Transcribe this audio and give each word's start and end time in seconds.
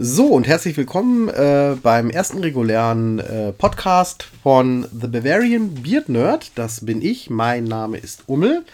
So 0.00 0.26
und 0.26 0.46
herzlich 0.46 0.76
willkommen 0.76 1.28
äh, 1.28 1.74
beim 1.82 2.08
ersten 2.08 2.38
regulären 2.38 3.18
äh, 3.18 3.50
Podcast 3.50 4.28
von 4.44 4.86
The 4.92 5.08
Bavarian 5.08 5.74
Beard 5.74 6.08
Nerd. 6.08 6.52
Das 6.54 6.86
bin 6.86 7.02
ich. 7.02 7.30
Mein 7.30 7.64
Name 7.64 7.98
ist 7.98 8.22
Ummel. 8.28 8.64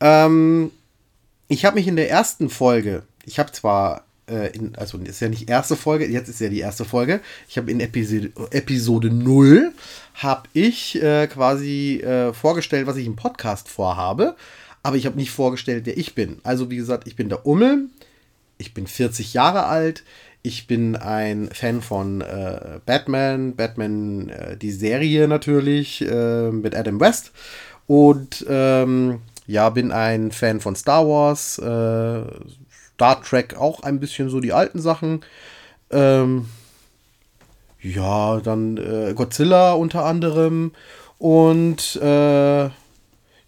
Ähm, 0.00 0.70
ich 1.48 1.64
habe 1.64 1.76
mich 1.76 1.88
in 1.88 1.96
der 1.96 2.10
ersten 2.10 2.50
Folge, 2.50 3.04
ich 3.24 3.38
habe 3.38 3.50
zwar, 3.52 4.04
äh, 4.28 4.54
in, 4.54 4.76
also 4.76 4.98
ist 4.98 5.20
ja 5.20 5.30
nicht 5.30 5.48
erste 5.48 5.76
Folge, 5.76 6.06
jetzt 6.06 6.28
ist 6.28 6.40
ja 6.40 6.50
die 6.50 6.60
erste 6.60 6.84
Folge. 6.84 7.22
Ich 7.48 7.56
habe 7.56 7.70
in 7.70 7.80
Episode, 7.80 8.30
Episode 8.50 9.08
0 9.08 9.72
habe 10.12 10.42
ich 10.52 11.02
äh, 11.02 11.26
quasi 11.28 12.02
äh, 12.02 12.34
vorgestellt, 12.34 12.86
was 12.86 12.98
ich 12.98 13.06
im 13.06 13.16
Podcast 13.16 13.70
vorhabe. 13.70 14.36
Aber 14.82 14.96
ich 14.96 15.06
habe 15.06 15.16
nicht 15.16 15.30
vorgestellt, 15.30 15.86
wer 15.86 15.96
ich 15.96 16.14
bin. 16.14 16.38
Also 16.42 16.70
wie 16.70 16.76
gesagt, 16.76 17.08
ich 17.08 17.16
bin 17.16 17.30
der 17.30 17.46
Ummel. 17.46 17.86
Ich 18.58 18.74
bin 18.74 18.86
40 18.86 19.32
Jahre 19.32 19.64
alt. 19.64 20.04
Ich 20.42 20.66
bin 20.66 20.96
ein 20.96 21.50
Fan 21.52 21.82
von 21.82 22.22
äh, 22.22 22.80
Batman, 22.86 23.56
Batman 23.56 24.30
äh, 24.30 24.56
die 24.56 24.72
Serie 24.72 25.28
natürlich 25.28 26.00
äh, 26.00 26.50
mit 26.50 26.74
Adam 26.74 26.98
West 26.98 27.32
und 27.86 28.46
ähm, 28.48 29.20
ja, 29.46 29.68
bin 29.68 29.92
ein 29.92 30.30
Fan 30.30 30.60
von 30.60 30.76
Star 30.76 31.06
Wars, 31.06 31.58
äh, 31.58 32.22
Star 32.94 33.22
Trek 33.22 33.56
auch 33.56 33.82
ein 33.82 34.00
bisschen 34.00 34.30
so 34.30 34.40
die 34.40 34.54
alten 34.54 34.80
Sachen. 34.80 35.20
Ähm, 35.90 36.46
ja, 37.82 38.40
dann 38.40 38.78
äh, 38.78 39.12
Godzilla 39.14 39.72
unter 39.72 40.04
anderem 40.06 40.72
und 41.18 41.96
äh, 41.96 42.70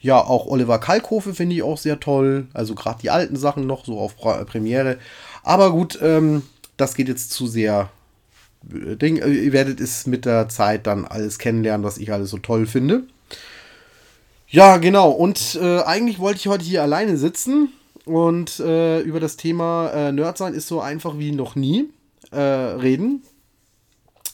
ja, 0.02 0.18
auch 0.18 0.46
Oliver 0.46 0.78
Kalkofe 0.78 1.32
finde 1.32 1.54
ich 1.54 1.62
auch 1.62 1.78
sehr 1.78 2.00
toll. 2.00 2.48
Also 2.52 2.74
gerade 2.74 3.00
die 3.00 3.10
alten 3.10 3.36
Sachen 3.36 3.66
noch 3.66 3.84
so 3.86 3.98
auf 3.98 4.16
Premiere. 4.16 4.98
Aber 5.44 5.70
gut, 5.70 5.98
ähm, 6.02 6.42
das 6.76 6.94
geht 6.94 7.08
jetzt 7.08 7.30
zu 7.30 7.46
sehr. 7.46 7.90
Äh, 8.70 8.96
Ding. 8.96 9.16
Äh, 9.18 9.30
ihr 9.30 9.52
werdet 9.52 9.80
es 9.80 10.06
mit 10.06 10.24
der 10.24 10.48
Zeit 10.48 10.86
dann 10.86 11.04
alles 11.04 11.38
kennenlernen, 11.38 11.84
was 11.84 11.98
ich 11.98 12.12
alles 12.12 12.30
so 12.30 12.38
toll 12.38 12.66
finde. 12.66 13.04
Ja, 14.48 14.76
genau. 14.76 15.10
Und 15.10 15.58
äh, 15.60 15.80
eigentlich 15.80 16.18
wollte 16.18 16.38
ich 16.38 16.46
heute 16.46 16.64
hier 16.64 16.82
alleine 16.82 17.16
sitzen 17.16 17.70
und 18.04 18.60
äh, 18.60 19.00
über 19.00 19.20
das 19.20 19.36
Thema 19.36 19.90
äh, 19.90 20.12
Nerd 20.12 20.36
sein 20.36 20.54
ist 20.54 20.68
so 20.68 20.80
einfach 20.80 21.18
wie 21.18 21.32
noch 21.32 21.54
nie 21.54 21.88
äh, 22.32 22.38
reden. 22.38 23.22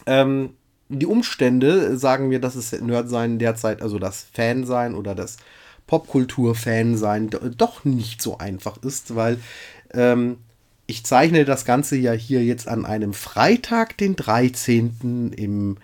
Ähm, 0.06 0.54
die 0.88 1.06
Umstände 1.06 1.98
sagen 1.98 2.28
mir, 2.28 2.40
dass 2.40 2.56
es 2.56 2.72
Nerd 2.72 3.08
sein 3.10 3.38
derzeit, 3.38 3.82
also 3.82 3.98
das 3.98 4.26
Fan 4.32 4.64
sein 4.64 4.94
oder 4.94 5.14
das 5.14 5.36
Popkultur-Fan 5.86 6.96
sein, 6.96 7.30
doch 7.56 7.84
nicht 7.84 8.22
so 8.22 8.38
einfach 8.38 8.78
ist, 8.82 9.14
weil 9.14 9.38
ähm, 9.92 10.38
ich 10.88 11.04
zeichne 11.04 11.44
das 11.44 11.66
Ganze 11.66 11.96
ja 11.96 12.12
hier 12.12 12.42
jetzt 12.42 12.66
an 12.66 12.86
einem 12.86 13.12
Freitag, 13.12 13.98
den 13.98 14.16
13. 14.16 15.34
im 15.36 15.76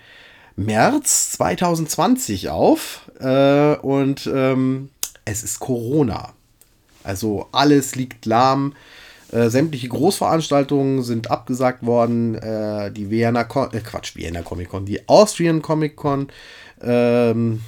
März 0.57 1.33
2020 1.33 2.49
auf. 2.49 3.11
Äh, 3.21 3.77
und 3.77 4.27
ähm, 4.27 4.89
es 5.27 5.45
ist 5.45 5.61
Corona. 5.61 6.33
Also 7.03 7.49
alles 7.53 7.97
liegt 7.97 8.25
lahm. 8.25 8.75
Äh, 9.31 9.51
sämtliche 9.51 9.89
Großveranstaltungen 9.89 11.03
sind 11.03 11.31
abgesagt 11.31 11.85
worden. 11.85 12.37
Äh, 12.37 12.91
die 12.91 13.11
Vienna, 13.11 13.45
Con 13.45 13.71
äh, 13.75 13.81
Quatsch, 13.81 14.17
Vienna 14.17 14.41
Comic 14.41 14.71
Con, 14.71 14.87
die 14.87 15.07
Austrian 15.07 15.61
Comic 15.61 15.97
Con, 15.97 16.29
ähm, 16.81 17.61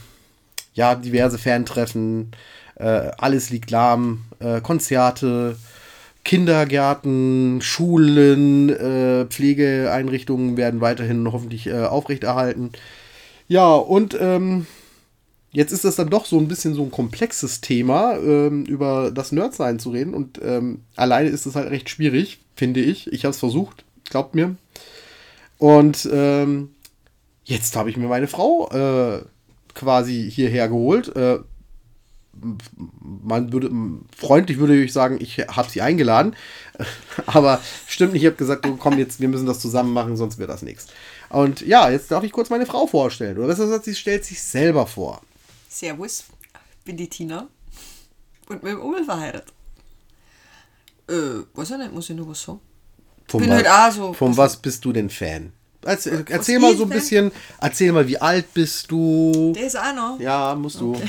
ja, 0.73 0.95
diverse 0.95 1.37
Fantreffen, 1.37 2.31
äh, 2.77 3.11
alles 3.19 3.51
liegt 3.51 3.71
lahm, 3.71 4.25
äh, 4.39 4.63
Konzerte, 4.63 5.57
Kindergärten, 6.27 7.61
Schulen, 7.63 8.69
äh, 8.69 9.27
Pflegeeinrichtungen 9.27 10.57
werden 10.57 10.81
weiterhin 10.81 11.31
hoffentlich 11.31 11.69
äh, 11.69 11.85
aufrechterhalten. 11.85 12.73
Ja, 13.47 13.73
und 13.75 14.19
ähm, 14.21 14.67
jetzt 15.53 15.71
ist 15.71 15.85
das 15.85 15.95
dann 15.95 16.11
doch 16.11 16.27
so 16.27 16.37
ein 16.41 16.49
bisschen 16.49 16.75
so 16.75 16.83
ein 16.83 16.91
komplexes 16.91 17.61
Thema, 17.61 18.19
ähm, 18.19 18.65
über 18.65 19.13
das 19.13 19.31
Nerdsein 19.31 19.79
zu 19.79 19.91
reden. 19.91 20.15
Und 20.15 20.41
ähm, 20.43 20.81
alleine 20.97 21.29
ist 21.29 21.47
es 21.47 21.55
halt 21.55 21.71
recht 21.71 21.89
schwierig, 21.89 22.41
finde 22.57 22.81
ich. 22.81 23.13
Ich 23.13 23.25
habe 23.25 23.31
es 23.31 23.39
versucht, 23.39 23.85
glaubt 24.11 24.35
mir. 24.35 24.57
Und 25.59 26.09
ähm, 26.13 26.71
jetzt 27.45 27.77
habe 27.77 27.89
ich 27.89 27.97
mir 27.97 28.09
meine 28.09 28.27
Frau 28.27 28.69
äh, 28.71 29.23
quasi 29.75 30.29
hierher 30.29 30.67
geholt. 30.67 31.15
Äh, 31.15 31.39
man 33.01 33.53
würde, 33.53 33.71
freundlich 34.17 34.59
würde 34.59 34.83
ich 34.83 34.93
sagen, 34.93 35.19
ich 35.21 35.39
habe 35.39 35.71
sie 35.71 35.83
eingeladen. 35.83 36.37
Aber 37.27 37.61
stimmt 37.87 38.13
nicht, 38.13 38.23
ich 38.23 38.27
habe 38.27 38.37
gesagt, 38.37 38.67
komm 38.79 38.99
jetzt, 38.99 39.21
wir 39.21 39.29
müssen 39.29 39.47
das 39.47 39.61
zusammen 39.61 39.93
machen, 39.93 40.17
sonst 40.17 40.39
wird 40.39 40.51
das 40.51 40.63
nichts. 40.63 40.89
Und 41.29 41.61
ja, 41.63 41.91
jetzt 41.91 42.11
darf 42.11 42.25
ich 42.25 42.33
kurz 42.33 42.51
meine 42.51 42.67
Frau 42.67 42.87
vorstellen. 42.87 43.37
Oder 43.39 43.49
besser 43.49 43.65
gesagt, 43.65 43.85
sie 43.85 43.95
stellt 43.95 44.25
sich 44.25 44.43
selber 44.43 44.87
vor. 44.87 45.23
Servus, 45.69 46.25
bin 46.85 46.97
die 46.97 47.09
Tina 47.09 47.49
und 48.49 48.63
mit 48.63 48.73
dem 48.73 48.81
Ummel 48.81 49.05
verheiratet. 49.05 49.53
Äh, 51.09 51.45
weiß 51.55 51.71
ich 51.71 51.79
nicht, 51.79 51.93
muss 51.93 52.11
ich 52.11 52.17
noch 52.17 52.29
was 52.29 52.43
sagen? 52.43 52.61
Von 53.29 53.41
bin 53.41 53.51
was, 53.51 53.57
halt 53.57 53.69
auch 53.69 53.93
so. 53.93 54.13
Von 54.13 54.37
was 54.37 54.57
bist 54.57 54.85
du 54.85 54.93
denn 54.93 55.11
Fan? 55.11 55.53
Erzähl, 55.83 56.25
erzähl 56.29 56.59
mal 56.59 56.77
so 56.77 56.83
ein 56.83 56.89
bisschen, 56.89 57.31
erzähl 57.61 57.93
mal, 57.93 58.09
wie 58.09 58.19
alt 58.19 58.53
bist 58.55 58.91
du? 58.91 59.53
Der 59.55 59.67
ist 59.67 59.79
auch 59.79 59.95
noch. 59.95 60.21
Ja, 60.21 60.55
musst 60.55 60.81
du. 60.81 61.01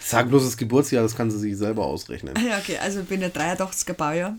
Sag 0.00 0.28
bloß 0.28 0.44
das 0.44 0.56
Geburtsjahr, 0.56 1.02
das 1.02 1.14
kann 1.14 1.30
sie 1.30 1.38
sich 1.38 1.56
selber 1.56 1.84
ausrechnen. 1.84 2.34
Ja, 2.44 2.58
okay, 2.58 2.78
also 2.78 3.00
ich 3.00 3.06
bin 3.06 3.20
der 3.20 3.32
83er 3.32 3.92
Baujahr. 3.92 4.36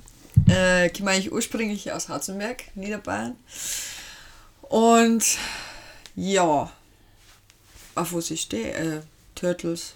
Äh, 0.47 0.89
komme 0.89 1.11
eigentlich 1.11 1.31
ursprünglich 1.31 1.91
aus 1.91 2.09
Harzenberg, 2.09 2.63
Niederbayern. 2.75 3.35
Und 4.61 5.23
ja, 6.15 6.71
auf 7.95 8.13
was 8.13 8.31
ich 8.31 8.41
stehe, 8.41 8.73
äh, 8.73 9.01
Turtles, 9.35 9.95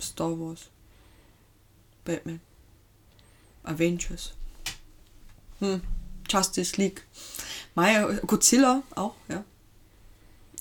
Star 0.00 0.38
Wars, 0.38 0.68
Batman, 2.04 2.40
Avengers, 3.64 4.34
hm, 5.60 5.80
Justice 6.28 6.76
League, 6.76 7.02
Maya, 7.74 8.06
Godzilla 8.26 8.82
auch, 8.94 9.14
ja 9.28 9.44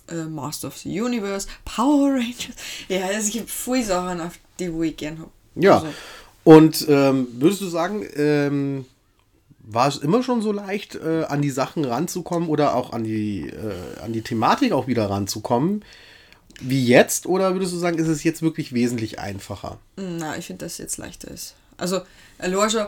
äh, 0.09 0.25
Master 0.25 0.68
of 0.68 0.78
the 0.78 1.01
Universe, 1.01 1.47
Power 1.66 2.12
Rangers. 2.13 2.56
Ja, 2.88 3.09
es 3.09 3.29
gibt 3.31 3.50
viele 3.50 3.84
Sachen, 3.84 4.22
auf 4.22 4.40
die 4.59 4.73
wo 4.73 4.84
ich 4.84 4.97
gern 4.97 5.19
habe. 5.19 5.31
Ja. 5.56 5.75
Also. 5.75 5.88
Und 6.44 6.85
ähm, 6.88 7.28
würdest 7.34 7.62
du 7.62 7.68
sagen, 7.68 8.06
ähm, 8.16 8.85
war 9.59 9.90
es 9.90 9.97
immer 9.97 10.23
schon 10.23 10.41
so 10.41 10.53
leicht, 10.53 10.96
äh, 10.96 11.25
an 11.25 11.41
die 11.41 11.50
Sachen 11.50 11.84
ranzukommen 11.84 12.47
oder 12.47 12.73
auch 12.73 12.94
an 12.94 13.03
die, 13.03 13.50
äh, 13.50 14.01
an 14.01 14.13
die 14.13 14.22
Thematik 14.22 14.72
auch 14.72 14.88
wieder 14.88 15.09
ranzukommen? 15.09 15.84
Wie 16.62 16.85
jetzt? 16.85 17.25
Oder 17.25 17.53
würdest 17.53 17.73
du 17.73 17.78
sagen, 17.78 18.00
ist 18.00 18.07
es 18.07 18.23
jetzt 18.23 18.41
wirklich 18.41 18.73
wesentlich 18.73 19.19
einfacher? 19.19 19.78
Na, 19.97 20.38
ich 20.38 20.47
finde, 20.47 20.66
dass 20.66 20.73
es 20.73 20.78
jetzt 20.78 20.97
leichter 20.97 21.29
ist. 21.29 21.56
Also, 21.75 22.01
schon, 22.69 22.85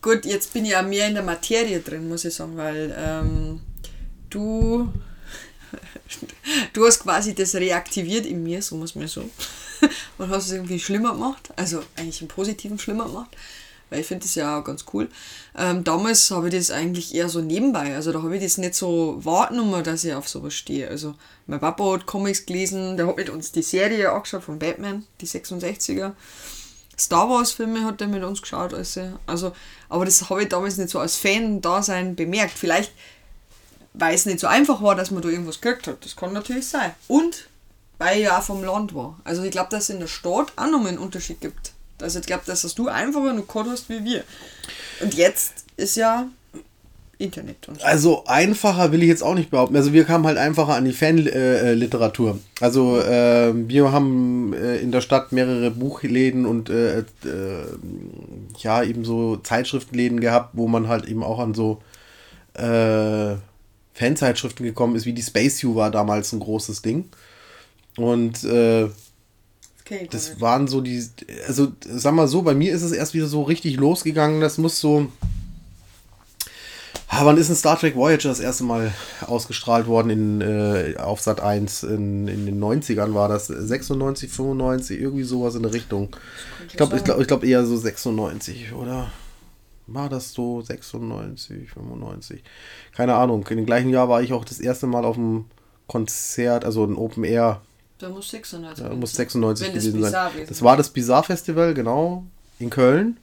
gut, 0.00 0.24
jetzt 0.24 0.52
bin 0.54 0.64
ich 0.64 0.72
ja 0.72 0.82
mehr 0.82 1.06
in 1.06 1.14
der 1.14 1.22
Materie 1.22 1.80
drin, 1.80 2.08
muss 2.08 2.24
ich 2.24 2.34
sagen, 2.34 2.56
weil 2.56 2.96
ähm, 2.98 3.60
du 4.30 4.88
du 6.72 6.86
hast 6.86 7.00
quasi 7.00 7.34
das 7.34 7.54
reaktiviert 7.54 8.26
in 8.26 8.42
mir, 8.42 8.62
so 8.62 8.76
muss 8.76 8.94
man 8.94 9.08
so. 9.08 9.28
Und 10.18 10.30
hast 10.30 10.46
es 10.46 10.52
irgendwie 10.52 10.78
schlimmer 10.78 11.12
gemacht. 11.12 11.50
Also 11.56 11.82
eigentlich 11.96 12.22
im 12.22 12.28
Positiven 12.28 12.78
schlimmer 12.78 13.06
gemacht. 13.06 13.36
Weil 13.90 14.00
ich 14.00 14.06
finde 14.06 14.24
das 14.24 14.34
ja 14.34 14.58
auch 14.58 14.64
ganz 14.64 14.84
cool. 14.92 15.08
Ähm, 15.56 15.84
damals 15.84 16.30
habe 16.30 16.48
ich 16.48 16.54
das 16.54 16.70
eigentlich 16.70 17.14
eher 17.14 17.28
so 17.28 17.40
nebenbei. 17.40 17.94
Also 17.94 18.12
da 18.12 18.22
habe 18.22 18.36
ich 18.36 18.42
das 18.42 18.58
nicht 18.58 18.74
so 18.74 19.20
wahrgenommen, 19.22 19.84
dass 19.84 20.04
ich 20.04 20.14
auf 20.14 20.28
sowas 20.28 20.54
stehe. 20.54 20.88
Also 20.88 21.14
mein 21.46 21.60
Papa 21.60 21.92
hat 21.92 22.06
Comics 22.06 22.46
gelesen, 22.46 22.96
der 22.96 23.06
hat 23.06 23.16
mit 23.16 23.30
uns 23.30 23.52
die 23.52 23.62
Serie 23.62 24.10
angeschaut 24.10 24.44
von 24.44 24.58
Batman, 24.58 25.04
die 25.20 25.26
66er. 25.26 26.12
Star 26.98 27.28
Wars 27.28 27.52
Filme 27.52 27.84
hat 27.84 28.00
er 28.00 28.06
mit 28.06 28.22
uns 28.22 28.40
geschaut. 28.40 28.72
Also, 28.72 29.18
also 29.26 29.52
aber 29.88 30.04
das 30.04 30.30
habe 30.30 30.42
ich 30.42 30.48
damals 30.48 30.76
nicht 30.76 30.90
so 30.90 30.98
als 30.98 31.16
Fan-Dasein 31.16 32.16
bemerkt. 32.16 32.56
Vielleicht 32.56 32.92
weil 33.94 34.14
es 34.14 34.26
nicht 34.26 34.40
so 34.40 34.46
einfach 34.46 34.82
war, 34.82 34.94
dass 34.94 35.10
man 35.10 35.22
da 35.22 35.28
irgendwas 35.28 35.60
gekriegt 35.60 35.86
hat. 35.86 36.04
Das 36.04 36.16
kann 36.16 36.32
natürlich 36.32 36.66
sein. 36.66 36.92
Und 37.08 37.48
weil 37.98 38.18
ich 38.18 38.24
ja 38.24 38.38
auch 38.38 38.42
vom 38.42 38.62
Land 38.62 38.94
war. 38.94 39.18
Also 39.24 39.42
ich 39.42 39.52
glaube, 39.52 39.70
dass 39.70 39.84
es 39.84 39.90
in 39.90 40.00
der 40.00 40.08
Stadt 40.08 40.52
auch 40.56 40.70
noch 40.70 40.84
einen 40.84 40.98
Unterschied 40.98 41.40
gibt. 41.40 41.72
Also 42.00 42.18
ich 42.18 42.26
glaube, 42.26 42.42
dass 42.44 42.62
das 42.62 42.74
du 42.74 42.88
einfacher 42.88 43.32
noch 43.32 43.46
gehabt 43.46 43.70
hast 43.70 43.88
wie 43.88 44.04
wir. 44.04 44.24
Und 45.00 45.14
jetzt 45.14 45.64
ist 45.76 45.96
ja 45.96 46.26
Internet. 47.18 47.68
Und 47.68 47.80
so. 47.80 47.86
Also 47.86 48.24
einfacher 48.26 48.90
will 48.90 49.02
ich 49.02 49.08
jetzt 49.08 49.22
auch 49.22 49.34
nicht 49.34 49.50
behaupten. 49.50 49.76
Also 49.76 49.92
wir 49.92 50.04
kamen 50.04 50.26
halt 50.26 50.38
einfacher 50.38 50.74
an 50.74 50.84
die 50.84 50.92
Fanliteratur. 50.92 52.40
also 52.60 52.98
äh, 52.98 53.52
wir 53.54 53.92
haben 53.92 54.52
äh, 54.54 54.78
in 54.78 54.90
der 54.90 55.00
Stadt 55.00 55.30
mehrere 55.30 55.70
Buchläden 55.70 56.46
und 56.46 56.70
äh, 56.70 56.98
äh, 56.98 57.04
ja 58.58 58.82
eben 58.82 59.04
so 59.04 59.36
Zeitschriftenläden 59.36 60.18
gehabt, 60.18 60.50
wo 60.54 60.66
man 60.66 60.88
halt 60.88 61.06
eben 61.06 61.22
auch 61.22 61.38
an 61.38 61.54
so 61.54 61.80
äh, 62.54 63.36
Fanzeitschriften 63.94 64.66
gekommen 64.66 64.96
ist, 64.96 65.06
wie 65.06 65.12
die 65.12 65.22
Space 65.22 65.62
U 65.64 65.74
war 65.76 65.90
damals 65.90 66.32
ein 66.32 66.40
großes 66.40 66.82
Ding. 66.82 67.08
Und 67.96 68.44
äh, 68.44 68.88
okay, 69.80 70.08
das 70.10 70.40
waren 70.40 70.68
so 70.68 70.80
die, 70.80 71.02
also 71.46 71.72
sag 71.80 72.14
mal 72.14 72.28
so, 72.28 72.42
bei 72.42 72.54
mir 72.54 72.72
ist 72.72 72.82
es 72.82 72.92
erst 72.92 73.14
wieder 73.14 73.26
so 73.26 73.42
richtig 73.42 73.76
losgegangen. 73.76 74.40
Das 74.40 74.58
muss 74.58 74.80
so, 74.80 75.08
Ah, 77.16 77.24
wann 77.24 77.36
ist 77.36 77.48
ein 77.48 77.54
Star 77.54 77.78
Trek 77.78 77.94
Voyager 77.94 78.28
das 78.28 78.40
erste 78.40 78.64
Mal 78.64 78.92
ausgestrahlt 79.24 79.86
worden 79.86 80.10
in, 80.10 80.40
äh, 80.40 80.96
auf 80.98 81.20
Sat 81.20 81.40
1? 81.40 81.84
In, 81.84 82.26
in 82.26 82.44
den 82.44 82.60
90ern 82.60 83.14
war 83.14 83.28
das 83.28 83.46
96, 83.46 84.28
95, 84.32 85.00
irgendwie 85.00 85.22
sowas 85.22 85.54
in 85.54 85.62
der 85.62 85.72
Richtung. 85.72 86.08
Ich 86.66 86.76
glaube 86.76 86.96
ich 86.96 87.04
glaub, 87.04 87.20
ich 87.20 87.28
glaub 87.28 87.44
eher 87.44 87.64
so 87.66 87.76
96, 87.76 88.72
oder? 88.72 89.12
War 89.86 90.08
das 90.08 90.32
so 90.32 90.62
96, 90.62 91.70
95? 91.70 92.42
Keine 92.96 93.14
Ahnung. 93.14 93.46
In 93.48 93.56
dem 93.58 93.66
gleichen 93.66 93.90
Jahr 93.90 94.08
war 94.08 94.22
ich 94.22 94.32
auch 94.32 94.44
das 94.44 94.60
erste 94.60 94.86
Mal 94.86 95.04
auf 95.04 95.16
einem 95.18 95.44
Konzert, 95.86 96.64
also 96.64 96.84
ein 96.84 96.96
Open 96.96 97.24
Air. 97.24 97.60
Da 97.98 98.08
muss 98.08 98.30
96 98.30 98.84
Da 98.84 98.94
muss 98.94 99.12
96 99.12 99.68
Wenn 99.68 99.74
das 99.74 99.84
gewesen 99.84 100.02
sein. 100.04 100.30
Das 100.48 100.62
war 100.62 100.76
das 100.76 100.90
Bizarre 100.90 101.24
Festival, 101.24 101.74
genau, 101.74 102.24
in 102.58 102.70
Köln. 102.70 103.18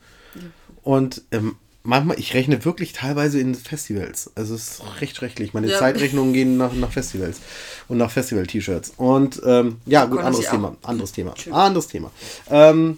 Und 0.83 1.23
ähm, 1.31 1.55
manchmal, 1.83 2.19
ich 2.19 2.33
rechne 2.33 2.63
wirklich 2.63 2.93
teilweise 2.93 3.39
in 3.39 3.55
Festivals. 3.55 4.31
Also 4.35 4.55
es 4.55 4.79
ist 4.79 5.01
recht 5.01 5.15
schrecklich. 5.15 5.53
Meine 5.53 5.67
Ja. 5.67 5.79
Zeitrechnungen 5.79 6.33
gehen 6.33 6.57
nach, 6.57 6.73
nach 6.73 6.91
Festivals 6.91 7.39
und 7.87 7.97
nach 7.97 8.11
Festival-T-Shirts. 8.11 8.93
Und 8.97 9.41
ähm, 9.45 9.77
ja, 9.85 10.05
gut, 10.05 10.19
anderes 10.19 10.39
Sie 10.41 10.47
auch. 10.47 10.51
Thema. 10.51 10.77
Anderes 10.83 11.11
Thema. 11.11 11.33
Anderes 11.51 11.87
Thema. 11.87 12.11
Ähm, 12.49 12.97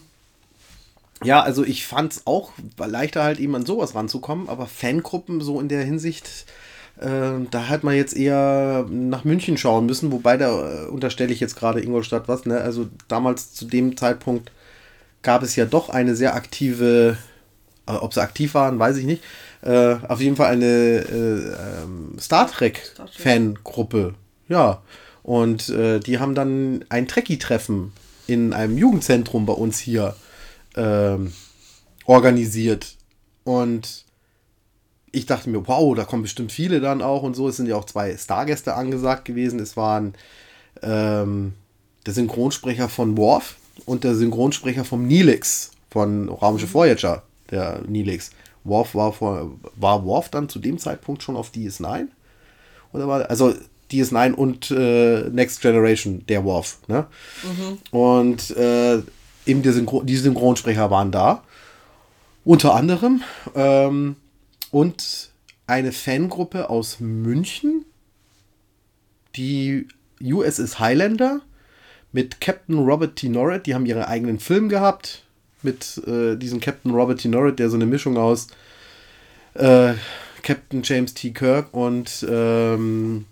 ja, 1.23 1.41
also 1.41 1.63
ich 1.63 1.85
fand 1.85 2.13
es 2.13 2.27
auch 2.27 2.51
leichter 2.77 3.23
halt 3.23 3.39
eben 3.39 3.55
an 3.55 3.65
sowas 3.65 3.95
ranzukommen, 3.95 4.49
aber 4.49 4.67
Fangruppen 4.67 5.41
so 5.41 5.59
in 5.59 5.67
der 5.67 5.83
Hinsicht, 5.83 6.45
äh, 6.99 7.31
da 7.49 7.67
hat 7.69 7.83
man 7.83 7.95
jetzt 7.95 8.15
eher 8.15 8.85
nach 8.89 9.23
München 9.23 9.57
schauen 9.57 9.85
müssen, 9.85 10.11
wobei 10.11 10.37
da 10.37 10.85
äh, 10.85 10.87
unterstelle 10.87 11.33
ich 11.33 11.39
jetzt 11.39 11.55
gerade 11.55 11.81
Ingolstadt 11.81 12.27
was, 12.27 12.45
ne? 12.45 12.59
Also 12.61 12.87
damals 13.07 13.53
zu 13.53 13.65
dem 13.65 13.97
Zeitpunkt 13.97 14.51
gab 15.21 15.41
es 15.43 15.55
ja 15.55 15.65
doch 15.65 15.89
eine 15.89 16.15
sehr 16.15 16.35
aktive, 16.35 17.17
äh, 17.87 17.91
ob 17.93 18.13
sie 18.13 18.21
aktiv 18.21 18.53
waren, 18.53 18.77
weiß 18.79 18.97
ich 18.97 19.05
nicht, 19.05 19.23
äh, 19.61 19.95
auf 20.07 20.21
jeden 20.21 20.35
Fall 20.35 20.51
eine 20.51 20.65
äh, 20.65 21.83
ähm, 21.83 22.17
Star 22.19 22.49
Trek. 22.49 22.93
Fangruppe, 23.11 24.15
ja. 24.47 24.81
Und 25.23 25.69
äh, 25.69 25.99
die 25.99 26.19
haben 26.19 26.35
dann 26.35 26.83
ein 26.89 27.07
Trekkie-Treffen 27.07 27.93
in 28.27 28.53
einem 28.53 28.77
Jugendzentrum 28.77 29.45
bei 29.45 29.53
uns 29.53 29.79
hier 29.79 30.15
ähm, 30.75 31.33
organisiert. 32.05 32.95
Und 33.43 34.05
ich 35.11 35.25
dachte 35.25 35.49
mir, 35.49 35.67
wow, 35.67 35.95
da 35.95 36.05
kommen 36.05 36.23
bestimmt 36.23 36.51
viele 36.51 36.81
dann 36.81 37.01
auch 37.01 37.23
und 37.23 37.35
so. 37.35 37.47
Es 37.47 37.57
sind 37.57 37.67
ja 37.67 37.75
auch 37.75 37.85
zwei 37.85 38.15
Stargäste 38.17 38.73
angesagt 38.73 39.25
gewesen. 39.25 39.59
Es 39.59 39.77
waren 39.77 40.13
ähm, 40.81 41.53
der 42.05 42.13
Synchronsprecher 42.13 42.89
von 42.89 43.17
Worf 43.17 43.55
und 43.85 44.03
der 44.03 44.15
Synchronsprecher 44.15 44.85
vom 44.85 45.07
Neelix 45.07 45.71
von 45.89 46.29
Raumschiff 46.29 46.73
Voyager, 46.73 47.23
der 47.51 47.81
Neelix. 47.87 48.31
Worf 48.63 48.95
war, 48.95 49.13
vor, 49.13 49.51
war 49.75 50.05
Worf 50.05 50.29
dann 50.29 50.49
zu 50.49 50.59
dem 50.59 50.79
Zeitpunkt 50.79 51.21
schon 51.21 51.35
auf 51.35 51.51
DS9? 51.51 52.07
Oder 52.93 53.07
war, 53.07 53.29
also 53.29 53.53
DS9 53.91 54.33
und 54.33 54.71
äh, 54.71 55.29
Next 55.29 55.61
Generation, 55.61 56.25
der 56.27 56.43
Worf. 56.43 56.79
Ne? 56.87 57.05
Und 57.91 58.51
äh, 58.57 59.01
eben 59.45 59.61
die, 59.61 59.71
Synchro 59.71 60.03
die 60.03 60.17
Synchronsprecher 60.17 60.89
waren 60.91 61.11
da. 61.11 61.43
Unter 62.45 62.75
anderem. 62.75 63.21
Ähm, 63.55 64.15
und 64.71 65.29
eine 65.67 65.91
Fangruppe 65.91 66.69
aus 66.69 66.99
München, 66.99 67.85
die 69.35 69.87
USS 70.21 70.79
Highlander 70.79 71.41
mit 72.11 72.41
Captain 72.41 72.77
Robert 72.77 73.15
T. 73.15 73.29
Norrit. 73.29 73.65
Die 73.65 73.73
haben 73.73 73.85
ihren 73.85 74.03
eigenen 74.03 74.39
Film 74.39 74.69
gehabt 74.69 75.23
mit 75.61 76.01
äh, 76.07 76.35
diesem 76.35 76.59
Captain 76.59 76.91
Robert 76.91 77.21
T. 77.21 77.29
Norrit, 77.29 77.59
der 77.59 77.69
so 77.69 77.75
eine 77.75 77.85
Mischung 77.85 78.17
aus 78.17 78.47
äh, 79.53 79.93
Captain 80.41 80.81
James 80.83 81.13
T. 81.13 81.31
Kirk 81.31 81.73
und 81.73 82.25
ähm, 82.29 83.25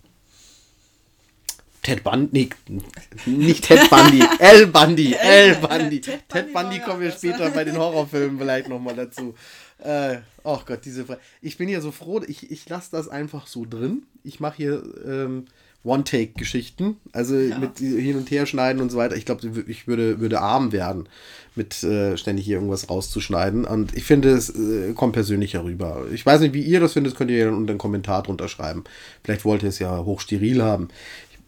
Ted 1.82 2.04
Bundy, 2.04 2.50
nee, 2.68 2.82
nicht 3.26 3.64
Ted 3.64 3.90
Bundy, 3.90 4.24
L. 4.40 4.68
Bundy, 4.68 5.14
L. 5.14 5.56
Bundy. 5.56 6.00
Ted 6.00 6.30
Ted 6.30 6.54
Bundy 6.54 6.80
kommen 6.80 7.02
wir 7.02 7.10
ja 7.10 7.16
später 7.16 7.50
bei 7.50 7.64
den 7.64 7.78
Horrorfilmen 7.78 8.38
vielleicht 8.38 8.70
nochmal 8.70 8.96
dazu. 8.96 9.34
Äh, 9.80 10.18
oh 10.44 10.60
Gott, 10.66 10.86
diese 10.86 11.06
Frage. 11.06 11.20
Ich 11.42 11.58
bin 11.58 11.70
ja 11.70 11.82
so 11.82 11.92
froh, 11.92 12.22
ich, 12.28 12.52
ich 12.52 12.70
lasse 12.70 12.92
das 12.92 13.10
einfach 13.10 13.48
so 13.48 13.66
drin. 13.66 14.04
Ich 14.24 14.40
mache 14.40 14.58
hier 14.58 14.84
ähm, 15.06 15.46
One-Take-Geschichten, 15.84 16.98
also 17.12 17.34
mit 17.34 17.80
hin 17.80 18.16
und 18.16 18.30
her 18.30 18.46
schneiden 18.46 18.82
und 18.82 18.92
so 18.92 18.98
weiter. 18.98 19.16
Ich 19.16 19.26
glaube, 19.26 19.64
ich 19.66 19.88
würde, 19.88 20.20
würde 20.20 20.40
arm 20.40 20.72
werden, 20.72 21.10
mit 21.56 21.82
äh, 21.82 22.16
ständig 22.18 22.46
hier 22.46 22.58
irgendwas 22.58 22.92
rauszuschneiden. 22.92 23.66
Und 23.66 23.98
ich 23.98 24.04
finde, 24.04 24.30
es 24.30 24.52
äh, 24.52 24.94
kommt 24.94 25.14
persönlicher 25.14 25.64
rüber. 25.64 26.06
Ich 26.14 26.24
weiß 26.24 26.42
nicht, 26.42 26.54
wie 26.54 26.62
ihr 26.62 26.80
das 26.80 26.94
findet, 26.94 27.16
könnt 27.16 27.32
ihr 27.32 27.38
ja 27.38 27.46
dann 27.46 27.56
unter 27.56 27.72
einen 27.72 27.80
Kommentar 27.80 28.22
drunter 28.22 28.48
schreiben. 28.48 28.84
Vielleicht 29.24 29.44
wollt 29.44 29.64
ihr 29.64 29.70
es 29.70 29.80
ja 29.80 30.06
hochsteril 30.06 30.62
haben. 30.62 30.90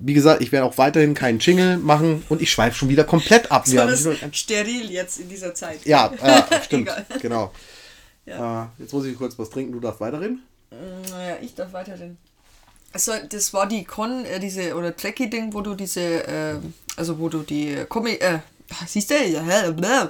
Wie 0.06 0.14
gesagt, 0.14 0.42
ich 0.42 0.52
werde 0.52 0.66
auch 0.66 0.78
weiterhin 0.78 1.14
keinen 1.14 1.40
Jingle 1.40 1.78
machen 1.78 2.24
und 2.28 2.42
ich 2.42 2.52
schweife 2.52 2.78
schon 2.78 2.90
wieder 2.90 3.06
komplett 3.06 3.52
ab. 3.52 3.66
So 3.66 3.78
das 3.78 4.04
wieder 4.04 4.22
ein- 4.22 4.34
steril 4.34 4.92
jetzt 4.92 5.20
in 5.20 5.30
dieser 5.30 5.56
Zeit. 5.56 5.86
ja, 5.86 6.12
äh, 6.22 6.62
stimmt, 6.62 6.92
genau. 7.22 7.54
Ja. 8.26 8.64
Äh, 8.64 8.82
jetzt 8.82 8.94
muss 8.94 9.06
ich 9.06 9.18
kurz 9.18 9.40
was 9.40 9.50
trinken, 9.50 9.72
du 9.72 9.80
darfst 9.80 10.02
weiterreden. 10.02 10.44
Naja, 11.10 11.38
ich 11.42 11.56
darf 11.56 11.72
weiterreden. 11.72 12.18
Also, 12.92 13.14
das 13.30 13.54
war 13.54 13.68
die 13.68 13.86
Con, 13.86 14.26
äh, 14.26 14.40
diese, 14.40 14.76
oder 14.76 14.96
Trekkie-Ding, 14.96 15.54
wo 15.54 15.62
du 15.62 15.74
diese, 15.74 16.02
äh, 16.28 16.56
also 16.96 17.18
wo 17.20 17.30
du 17.30 17.40
die 17.40 17.86
Comic, 17.88 18.22
äh, 18.22 18.40
siehst 18.86 19.10
du, 19.10 19.16
ja, 19.16 20.10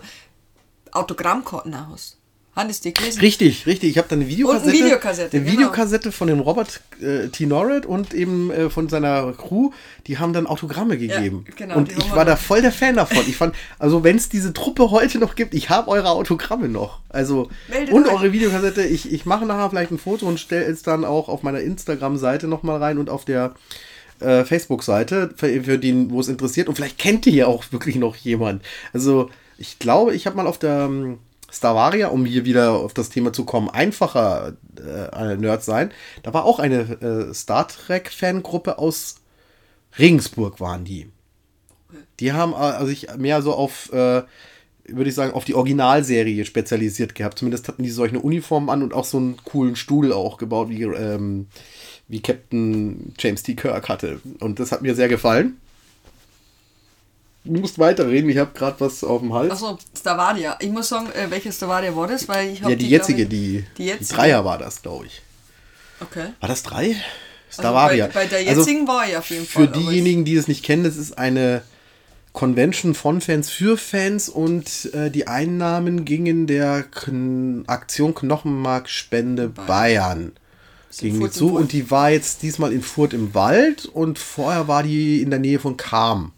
Autogrammkarten 0.92 1.90
hast. 1.90 2.18
Hannes, 2.56 2.82
die 2.82 2.94
gelesen? 2.94 3.20
Richtig, 3.20 3.66
richtig. 3.66 3.90
Ich 3.90 3.98
habe 3.98 4.08
da 4.08 4.16
eine 4.16 4.28
Videokassette. 4.28 4.70
Und 4.70 4.76
eine 4.76 4.86
Videokassette, 4.86 5.38
Eine 5.38 5.46
genau. 5.46 5.58
Videokassette 5.58 6.12
von 6.12 6.28
dem 6.28 6.40
Robert 6.40 6.82
äh, 7.02 7.28
T. 7.30 7.48
Norrit 7.48 7.88
und 7.88 8.14
eben 8.14 8.52
äh, 8.52 8.70
von 8.70 8.90
seiner 8.90 9.34
Crew. 9.34 9.72
Die 10.06 10.20
haben 10.20 10.34
dann 10.34 10.46
Autogramme 10.46 10.98
gegeben. 11.00 11.46
genau, 11.56 11.78
und 11.78 11.92
ich 11.92 12.12
war 12.12 12.26
da 12.26 12.36
voll 12.36 12.62
der 12.62 12.72
Fan 12.72 12.96
davon. 12.96 13.24
Ich 13.28 13.38
fand, 13.38 13.56
also 13.80 14.04
wenn 14.04 14.18
es 14.18 14.30
diese 14.30 14.54
Truppe 14.54 14.92
heute 14.92 15.18
noch 15.18 15.34
gibt, 15.34 15.56
ich 15.56 15.72
habe 15.72 15.90
eure 15.90 16.10
Autogramme 16.12 16.70
noch. 16.70 17.00
Also 17.10 17.50
Meldet 17.70 17.94
und 17.94 18.06
euch. 18.06 18.14
eure 18.14 18.34
Videokassette. 18.34 18.84
Ich, 18.84 19.12
ich 19.12 19.26
mache 19.26 19.48
nachher 19.48 19.72
vielleicht 19.72 19.92
ein 19.92 19.98
Foto 19.98 20.28
und 20.28 20.40
stelle 20.40 20.66
es 20.66 20.84
dann 20.84 21.06
auch 21.06 21.30
auf 21.30 21.42
meiner 21.42 21.62
Instagram-Seite 21.62 22.48
nochmal 22.48 22.78
rein 22.78 23.00
und 23.00 23.10
auf 23.10 23.26
der 23.26 23.56
äh, 24.20 24.44
Facebook-Seite, 24.44 25.34
für, 25.36 25.64
für 25.64 25.80
den, 25.80 26.12
wo 26.12 26.20
es 26.20 26.28
interessiert. 26.28 26.70
Und 26.70 26.76
vielleicht 26.76 27.00
kennt 27.00 27.26
ihr 27.26 27.34
ja 27.34 27.48
auch 27.48 27.64
wirklich 27.72 27.96
noch 27.96 28.16
jemand. 28.16 28.62
Also, 28.94 29.32
ich 29.58 29.80
glaube, 29.80 30.14
ich 30.14 30.28
habe 30.28 30.38
mal 30.38 30.46
auf 30.46 30.60
der 30.60 30.82
ähm, 30.82 31.18
Stavaria, 31.54 32.08
um 32.08 32.26
hier 32.26 32.46
wieder 32.46 32.72
auf 32.72 32.94
das 32.94 33.10
Thema 33.10 33.32
zu 33.32 33.46
kommen, 33.46 33.70
einfacher 33.70 34.54
äh, 34.78 35.36
Nerd 35.38 35.64
sein. 35.64 35.92
Da 36.24 36.34
war 36.34 36.46
auch 36.46 36.60
eine 36.60 36.80
äh, 37.02 37.34
Star 37.34 37.68
Trek-Fangruppe 37.68 38.80
aus 38.80 39.18
Regensburg, 40.00 40.60
waren 40.60 40.84
die. 40.84 41.08
Die 42.20 42.34
haben 42.34 42.54
äh, 42.54 42.86
sich 42.86 43.08
mehr 43.18 43.42
so 43.42 43.54
auf, 43.54 43.92
äh, 43.94 44.24
würde 44.88 45.10
ich 45.10 45.16
sagen, 45.16 45.34
auf 45.34 45.46
die 45.46 45.54
Originalserie 45.54 46.46
spezialisiert 46.46 47.14
gehabt. 47.14 47.38
Zumindest 47.38 47.68
hatten 47.68 47.84
die 47.84 47.92
solche 47.92 48.20
Uniformen 48.20 48.70
an 48.70 48.82
und 48.82 48.94
auch 48.94 49.06
so 49.06 49.18
einen 49.18 49.38
coolen 49.44 49.76
Stuhl 49.76 50.12
auch 50.12 50.38
gebaut, 50.38 50.70
wie, 50.70 50.84
ähm, 50.84 51.48
wie 52.08 52.22
Captain 52.22 53.14
James 53.20 53.44
T. 53.44 53.54
Kirk 53.54 53.90
hatte. 53.90 54.20
Und 54.40 54.60
das 54.60 54.72
hat 54.72 54.82
mir 54.82 54.96
sehr 54.96 55.08
gefallen. 55.08 55.58
Du 57.46 57.60
musst 57.60 57.78
weiterreden, 57.78 58.30
ich 58.30 58.38
habe 58.38 58.52
gerade 58.54 58.80
was 58.80 59.04
auf 59.04 59.20
dem 59.22 59.34
Hals. 59.34 59.52
Achso, 59.52 59.78
Stavaria. 59.98 60.56
Ich 60.62 60.70
muss 60.70 60.88
sagen, 60.90 61.08
äh, 61.12 61.30
welche 61.30 61.52
Stavaria 61.52 61.94
war 61.96 62.08
das? 62.08 62.28
Weil 62.30 62.50
ich 62.54 62.60
ja, 62.62 62.70
die, 62.70 62.78
die, 62.78 62.90
jetzige, 62.90 63.24
ich- 63.24 63.30
die, 63.30 63.58
die 63.60 63.66
die 63.78 63.86
jetzige. 63.86 64.16
Dreier 64.16 64.46
war 64.46 64.58
das, 64.58 64.82
glaube 64.82 65.08
ich. 65.08 65.22
Okay. 66.00 66.28
War 66.40 66.50
das 66.50 66.64
drei? 66.64 66.88
Also 66.88 67.62
Stavaria. 67.62 68.08
bei, 68.08 68.14
bei 68.14 68.26
der 68.28 68.40
Also, 68.50 68.62
jetzigen 68.62 68.88
war 68.88 69.08
ich 69.08 69.18
auf 69.18 69.30
jeden 69.30 69.46
Für 69.46 69.66
Fall. 69.66 69.68
aber 69.68 69.78
diejenigen, 69.78 70.24
die 70.26 70.36
es 70.36 70.48
nicht 70.48 70.64
kennen, 70.64 70.84
das 70.84 70.96
ist 70.98 71.18
eine 71.18 71.62
Convention 72.32 72.96
von 72.96 73.22
Fans 73.22 73.50
für 73.50 73.78
Fans 73.78 74.28
und 74.30 74.90
äh, 74.94 75.12
die 75.12 75.28
Einnahmen 75.28 76.04
gingen 76.06 76.48
der 76.48 76.84
Kn 76.84 77.64
Aktion 77.68 78.16
Knochenmarkspende 78.16 79.50
Bayern. 79.50 80.32
In 81.02 81.12
Ging 81.12 81.20
die 81.20 81.30
zu 81.32 81.56
und 81.56 81.72
die 81.74 81.90
war 81.92 82.10
jetzt 82.12 82.42
diesmal 82.44 82.72
in 82.72 82.82
Furt 82.84 83.14
im 83.14 83.34
Wald 83.34 83.86
und 83.86 84.18
vorher 84.20 84.68
war 84.68 84.84
die 84.84 85.22
in 85.22 85.30
der 85.30 85.40
Nähe 85.40 85.60
von 85.60 85.76
Kam. 85.78 86.33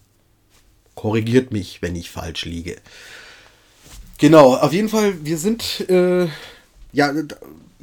Korrigiert 0.96 1.52
mich, 1.52 1.82
wenn 1.82 1.96
ich 1.96 2.10
falsch 2.10 2.46
liege. 2.46 2.78
Genau, 4.18 4.56
auf 4.56 4.72
jeden 4.72 4.90
Fall, 4.90 5.26
wir 5.26 5.38
sind, 5.38 5.90
äh, 5.90 6.28
ja, 6.94 7.14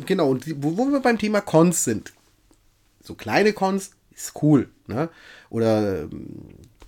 genau, 0.07 0.31
und 0.31 0.47
wo, 0.63 0.79
wo 0.79 0.91
wir 0.91 1.01
beim 1.01 1.19
Thema 1.19 1.41
Cons 1.41 1.85
sind. 1.85 2.13
So 3.03 3.15
kleine 3.15 3.53
Cons 3.53 3.91
ist 4.15 4.33
cool, 4.43 4.69
ne? 4.87 5.09
Oder 5.51 6.03
ähm, 6.03 6.29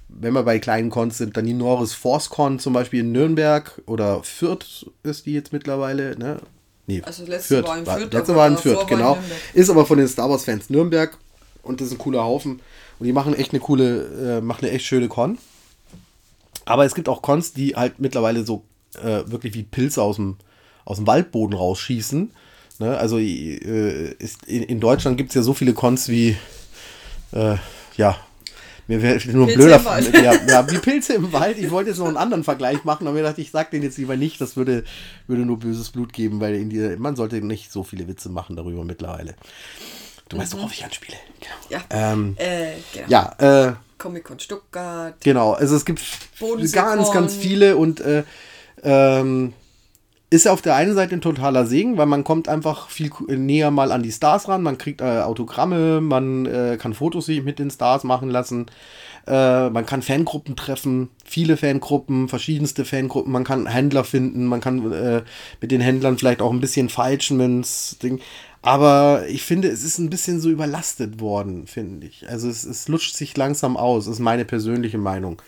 wenn 0.09 0.33
wir 0.33 0.43
bei 0.45 0.59
kleinen 0.59 0.91
Cons 0.91 1.19
sind, 1.19 1.37
dann 1.37 1.45
die 1.45 1.55
Norris 1.55 1.93
Force 1.93 2.31
Con 2.31 2.59
zum 2.59 2.73
Beispiel 2.73 3.01
in 3.01 3.13
Nürnberg 3.13 3.83
oder 3.87 4.23
Fürth 4.23 4.87
ist 5.03 5.27
die 5.27 5.35
jetzt 5.35 5.53
mittlerweile, 5.53 6.17
ne? 6.19 6.39
Nee, 6.87 7.03
Also 7.03 7.25
letzte 7.25 7.65
war 7.65 7.79
in 7.79 7.85
Fürth, 7.85 8.13
letzte 8.13 8.37
war 8.37 8.47
in 8.47 8.57
Fürth, 8.57 8.83
in 8.83 8.87
genau. 8.87 9.15
Nürnberg. 9.15 9.41
Ist 9.55 9.71
aber 9.71 9.87
von 9.87 9.99
den 9.99 10.09
Star 10.09 10.31
Wars 10.31 10.45
Fans 10.45 10.71
Nürnberg 10.71 11.17
und 11.63 11.81
das 11.81 11.89
ist 11.89 11.95
ein 11.95 11.99
cooler 11.99 12.23
Haufen 12.23 12.61
und 12.99 13.07
die 13.07 13.13
machen 13.13 13.35
echt 13.35 13.53
eine 13.53 13.61
coole, 13.61 14.39
äh, 14.39 14.41
machen 14.41 14.65
eine 14.65 14.75
echt 14.75 14.85
schöne 14.87 15.09
Con. 15.09 15.39
Aber 16.65 16.85
es 16.85 16.95
gibt 16.95 17.09
auch 17.09 17.23
Cons, 17.23 17.53
die 17.53 17.77
halt 17.77 17.99
mittlerweile 17.99 18.45
so 18.45 18.65
äh, 18.97 19.23
wirklich 19.27 19.55
wie 19.55 19.63
Pilze 19.63 20.03
aus 20.03 20.17
dem, 20.17 20.37
aus 20.85 20.97
dem 20.97 21.07
Waldboden 21.07 21.57
rausschießen. 21.57 22.31
Ne? 22.79 22.97
Also 22.97 23.19
äh, 23.19 24.13
ist, 24.19 24.47
in, 24.47 24.63
in 24.63 24.81
Deutschland 24.81 25.17
gibt 25.17 25.31
es 25.31 25.35
ja 25.35 25.43
so 25.43 25.55
viele 25.55 25.75
Cons 25.75 26.09
wie, 26.09 26.37
äh, 27.33 27.57
ja, 27.97 28.17
mir 28.87 29.01
wäre 29.01 29.19
nur 29.33 29.47
Pilze 29.47 29.61
blöder. 29.61 29.77
im 29.79 29.85
Wald. 29.85 30.15
Ja, 30.15 30.35
ja, 30.47 30.71
wie 30.71 30.79
Pilze 30.79 31.15
im 31.15 31.33
Wald. 31.33 31.59
Ich 31.59 31.71
wollte 31.71 31.91
jetzt 31.91 31.99
noch 31.99 32.07
einen 32.07 32.19
anderen 32.19 32.45
Vergleich 32.45 32.85
machen, 32.85 33.07
aber 33.07 33.17
mir 33.17 33.23
dachte, 33.23 33.41
ich 33.41 33.51
sag 33.51 33.71
den 33.71 33.83
jetzt 33.83 33.97
lieber 33.97 34.17
nicht. 34.17 34.41
Das 34.41 34.57
würde, 34.57 34.85
würde 35.27 35.47
nur 35.47 35.59
böses 35.59 35.91
Blut 35.91 36.13
geben, 36.13 36.41
weil 36.41 36.55
in 36.55 36.69
die, 36.69 36.97
man 36.99 37.17
sollte 37.17 37.41
nicht 37.41 37.73
so 37.73 37.83
viele 37.83 38.07
Witze 38.09 38.29
machen 38.29 38.57
darüber 38.57 38.85
mittlerweile. 38.85 39.37
Du 40.35 40.41
weißt, 40.41 40.57
worauf 40.57 40.73
ich 40.73 40.85
anspiele. 40.85 41.17
Genau. 41.41 41.55
Mhm. 41.55 41.87
Ja. 41.91 42.13
Ähm, 42.13 42.37
Äh, 42.39 42.73
genau. 42.93 43.07
ja, 43.09 43.69
äh, 43.69 43.73
Comic-Con 43.99 44.39
Stuttgart. 44.39 45.15
Genau, 45.23 45.53
also 45.53 45.77
es 45.77 45.85
gibt 45.85 46.03
ganz, 46.73 47.11
ganz 47.11 47.35
viele 47.35 47.77
und 47.77 48.01
äh, 48.01 48.25
ähm, 48.83 49.55
ist 50.31 50.45
ja 50.45 50.53
auf 50.53 50.63
der 50.63 50.75
einen 50.75 50.95
Seite 50.95 51.15
ein 51.15 51.21
totaler 51.21 51.65
Segen, 51.65 51.97
weil 51.97 52.07
man 52.07 52.25
kommt 52.25 52.49
einfach 52.49 52.89
viel 52.89 53.11
näher 53.29 53.71
mal 53.71 53.93
an 53.93 54.03
die 54.03 54.11
Stars 54.11 54.49
ran, 54.49 54.63
man 54.63 54.79
kriegt 54.79 55.01
äh, 55.01 55.21
Autogramme, 55.21 56.01
man 56.01 56.47
äh, 56.47 56.77
kann 56.79 56.93
Fotos 56.93 57.27
sich 57.27 57.43
mit 57.45 57.59
den 57.59 57.71
Stars 57.71 58.05
machen 58.05 58.31
lassen, 58.31 58.67
äh, 59.27 59.71
man 59.71 59.87
kann 59.87 60.03
Fangruppen 60.03 60.57
treffen, 60.57 61.11
viele 61.25 61.57
Fangruppen, 61.57 62.29
verschiedenste 62.29 62.85
Fangruppen, 62.85 63.33
man 63.33 63.45
kann 63.45 63.67
Händler 63.67 64.03
finden, 64.03 64.47
man 64.47 64.61
kann 64.61 64.93
äh, 64.93 65.23
mit 65.61 65.71
den 65.71 65.81
Händlern 65.81 66.19
vielleicht 66.19 66.43
auch 66.43 66.53
ein 66.53 66.61
bisschen 66.61 66.89
Falschmünz 66.89 67.99
Ding. 68.03 68.21
Aber 68.65 69.29
ich 69.29 69.43
finde, 69.43 69.69
es 69.69 69.85
ist 69.85 69.99
ein 69.99 70.09
bisschen 70.09 70.41
so 70.41 70.49
überlastet 70.49 71.21
worden, 71.21 71.67
finde 71.67 72.07
ich. 72.07 72.27
Also 72.31 72.49
es, 72.49 72.65
es 72.65 72.89
lutscht 72.89 73.15
sich 73.15 73.37
langsam 73.37 73.77
aus, 73.77 74.07
ist 74.07 74.21
meine 74.21 74.47
persönliche 74.47 74.97
Meinung 74.97 75.43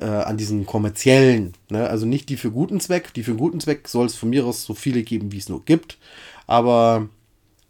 äh, 0.00 0.04
an 0.04 0.36
diesen 0.36 0.66
kommerziellen. 0.66 1.54
Ne? 1.68 1.90
Also 1.90 2.06
nicht 2.06 2.28
die 2.28 2.36
für 2.36 2.52
guten 2.52 2.78
Zweck. 2.78 3.12
Die 3.14 3.24
für 3.24 3.34
guten 3.34 3.58
Zweck 3.58 3.88
soll 3.88 4.06
es 4.06 4.14
von 4.14 4.30
mir 4.30 4.46
aus 4.46 4.62
so 4.62 4.74
viele 4.74 5.02
geben, 5.02 5.32
wie 5.32 5.38
es 5.38 5.48
nur 5.48 5.64
gibt. 5.64 5.98
Aber 6.46 7.08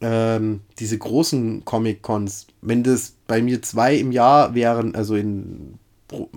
ähm, 0.02 0.61
diese 0.78 0.99
großen 0.99 1.64
Comic-Cons, 1.64 2.49
wenn 2.61 2.83
das 2.83 3.14
bei 3.26 3.40
mir 3.40 3.62
zwei 3.62 3.97
im 3.97 4.12
Jahr 4.12 4.54
wären, 4.54 4.95
also 4.95 5.16
in 5.16 5.78
pro, 6.09 6.28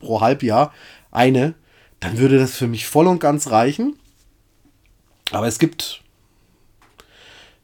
pro 0.00 0.20
Halbjahr 0.20 0.74
eine, 1.10 1.54
dann 2.00 2.18
würde 2.18 2.36
das 2.36 2.54
für 2.54 2.66
mich 2.66 2.86
voll 2.86 3.06
und 3.06 3.20
ganz 3.20 3.50
reichen. 3.50 3.96
Aber 5.30 5.46
es 5.46 5.58
gibt 5.58 6.02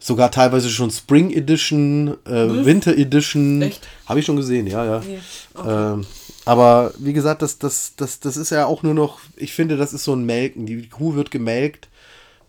sogar 0.04 0.30
teilweise 0.30 0.68
schon 0.68 0.90
Spring 0.90 1.30
Edition, 1.30 2.18
äh, 2.26 2.64
Winter 2.64 2.94
Edition. 2.94 3.72
Habe 4.04 4.20
ich 4.20 4.26
schon 4.26 4.36
gesehen, 4.36 4.66
ja, 4.66 4.84
ja. 4.84 4.98
Nee, 5.00 5.18
okay. 5.54 5.92
Ähm, 5.94 6.06
aber 6.44 6.92
wie 6.98 7.14
gesagt, 7.14 7.40
das, 7.40 7.58
das, 7.58 7.94
das, 7.96 8.20
das 8.20 8.36
ist 8.36 8.50
ja 8.50 8.66
auch 8.66 8.82
nur 8.82 8.92
noch, 8.92 9.20
ich 9.34 9.54
finde, 9.54 9.78
das 9.78 9.94
ist 9.94 10.04
so 10.04 10.14
ein 10.14 10.26
Melken. 10.26 10.66
Die 10.66 10.90
Kuh 10.90 11.14
wird 11.14 11.30
gemelkt, 11.30 11.88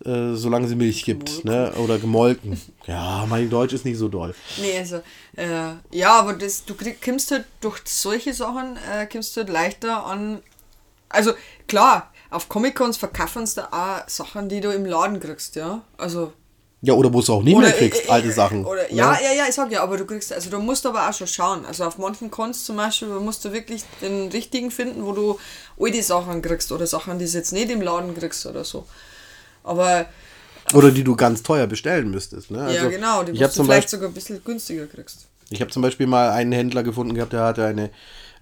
äh, 0.04 0.34
solange 0.34 0.68
sie 0.68 0.74
Milch 0.74 1.06
gibt. 1.06 1.46
Ne? 1.46 1.72
Oder 1.82 1.98
gemolken. 1.98 2.60
Ja, 2.86 3.24
mein 3.26 3.48
Deutsch 3.48 3.72
ist 3.72 3.86
nicht 3.86 3.96
so 3.96 4.08
doll. 4.08 4.34
Nee, 4.60 4.78
also, 4.78 4.96
äh, 5.36 5.76
ja, 5.90 6.18
aber 6.20 6.34
das, 6.34 6.66
du 6.66 6.74
krieg, 6.74 7.00
kommst 7.02 7.30
halt 7.30 7.46
durch 7.62 7.80
solche 7.86 8.34
Sachen, 8.34 8.76
äh, 8.76 9.06
kommst 9.10 9.34
du 9.34 9.40
halt 9.40 9.48
leichter 9.48 10.04
an. 10.04 10.40
Also, 11.08 11.32
klar, 11.68 12.12
auf 12.28 12.50
Comic-Cons 12.50 12.98
verkaufen 12.98 13.46
sie 13.46 13.62
da 13.62 13.68
auch 13.70 14.08
Sachen, 14.10 14.50
die 14.50 14.60
du 14.60 14.72
im 14.72 14.84
Laden 14.84 15.20
kriegst, 15.20 15.56
ja. 15.56 15.80
Also, 15.96 16.34
Ja, 16.82 16.92
oder 16.94 17.12
wo 17.12 17.20
du 17.20 17.32
auch 17.32 17.42
nie 17.42 17.54
mehr 17.54 17.72
kriegst, 17.72 18.04
äh, 18.04 18.08
äh, 18.08 18.10
alte 18.10 18.30
Sachen. 18.32 18.64
Oder, 18.64 18.82
ne? 18.82 18.88
ja, 18.94 19.18
ja, 19.20 19.32
ja, 19.32 19.44
ich 19.48 19.54
sag 19.54 19.72
ja, 19.72 19.82
aber 19.82 19.96
du 19.96 20.04
kriegst, 20.04 20.32
also 20.32 20.50
du 20.50 20.58
musst 20.58 20.84
aber 20.84 21.08
auch 21.08 21.12
schon 21.14 21.26
schauen. 21.26 21.64
Also 21.64 21.84
auf 21.84 21.96
manchen 21.98 22.30
Cons 22.30 22.64
zum 22.64 22.76
Beispiel 22.76 23.08
musst 23.08 23.44
du 23.44 23.52
wirklich 23.52 23.82
den 24.02 24.28
richtigen 24.28 24.70
finden, 24.70 25.04
wo 25.04 25.12
du 25.12 25.38
alte 25.80 26.02
Sachen 26.02 26.42
kriegst 26.42 26.70
oder 26.72 26.86
Sachen, 26.86 27.18
die 27.18 27.24
du 27.24 27.30
jetzt 27.30 27.52
nicht 27.52 27.70
im 27.70 27.80
Laden 27.80 28.14
kriegst 28.14 28.44
oder 28.46 28.62
so. 28.64 28.86
Aber 29.64 30.06
Oder 30.74 30.90
die 30.90 31.02
du 31.02 31.16
ganz 31.16 31.42
teuer 31.42 31.66
bestellen 31.66 32.10
müsstest. 32.10 32.50
Ne? 32.50 32.58
ja, 32.58 32.80
Also, 32.82 32.90
genau, 32.90 33.22
die 33.22 33.32
ich 33.32 33.40
musst 33.40 33.42
habe 33.42 33.52
du 33.52 33.56
zum, 33.56 33.64
vielleicht 33.66 33.82
Beispiel, 33.84 33.98
sogar 33.98 34.10
ein 34.10 34.14
bisschen 34.14 34.44
günstiger 34.44 34.86
kriegst. 34.86 35.26
ich 35.50 35.60
hab 35.62 35.72
zum 35.72 35.82
Beispiel 35.82 36.06
mal 36.06 36.30
einen 36.30 36.52
Händler 36.52 36.82
gefunden 36.82 37.14
gehabt, 37.14 37.32
der 37.32 37.42
hatte 37.42 37.64
eine, 37.64 37.90